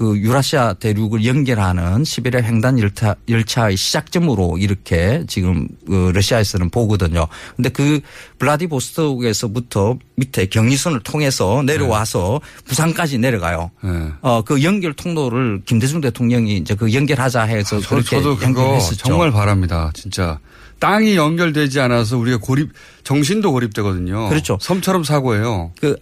[0.00, 7.28] 그 유라시아 대륙을 연결하는 시베리아 횡단 열차, 열차의 시작점으로 이렇게 지금 그 러시아에서는 보거든요.
[7.54, 8.00] 근데 그
[8.38, 13.72] 블라디보스톡에서부터 밑에 경의선을 통해서 내려와서 부산까지 내려가요.
[13.84, 13.90] 네.
[14.22, 18.46] 어, 그 연결 통로를 김대중 대통령이 이제 그 연결하자 해서 아, 저, 그렇게 저도 그거
[18.46, 19.04] 연결했었죠.
[19.04, 19.90] 정말 바랍니다.
[19.92, 20.38] 진짜.
[20.80, 22.70] 땅이 연결되지 않아서 우리가 고립,
[23.04, 24.28] 정신도 고립되거든요.
[24.28, 24.58] 그렇죠.
[24.60, 25.72] 섬처럼 사고예요.
[25.80, 25.96] 그,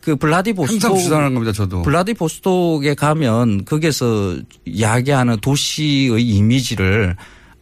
[0.00, 0.82] 그 블라디보스톡.
[0.84, 1.82] 항상 주장하는 겁니다, 저도.
[1.82, 7.16] 블라디보스톡에 가면 거기서 이야기하는 도시의 이미지를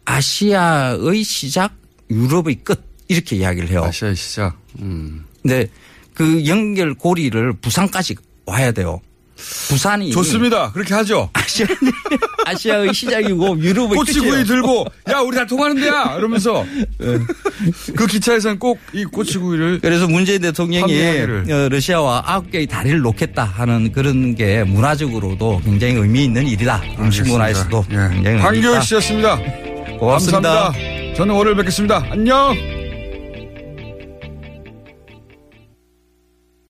[0.05, 1.73] 아시아의 시작,
[2.09, 3.83] 유럽의 끝 이렇게 이야기를 해요.
[3.83, 4.57] 아시아의 시작.
[4.79, 5.25] 음.
[5.41, 5.67] 근데
[6.13, 8.15] 그 연결 고리를 부산까지
[8.45, 9.01] 와야 돼요.
[9.37, 10.71] 부산이 좋습니다.
[10.71, 11.29] 그렇게 하죠.
[11.33, 11.67] 아시아,
[12.45, 14.43] 아시아의 시작이고 유럽의 꼬치구이.
[14.45, 16.65] 들고 야 우리 다 통하는 데야 이러면서
[17.95, 21.51] 그 기차에서는 꼭 이 꼬치구이를 그래서 문재인 대통령이 판매하기를.
[21.51, 26.81] 어, 러시아와 아홉 개의 다리를 놓겠다 하는 그런 게 문화적으로도 굉장히 의미 있는 일이다.
[26.99, 28.81] 음식 문화에서도 굉장히 의미 황교익.
[28.83, 29.37] 씨였습니다.
[29.99, 30.41] 고맙습니다.
[30.41, 31.15] 감사합니다.
[31.15, 32.05] 저는 월요일 뵙겠습니다.
[32.11, 32.76] 안녕.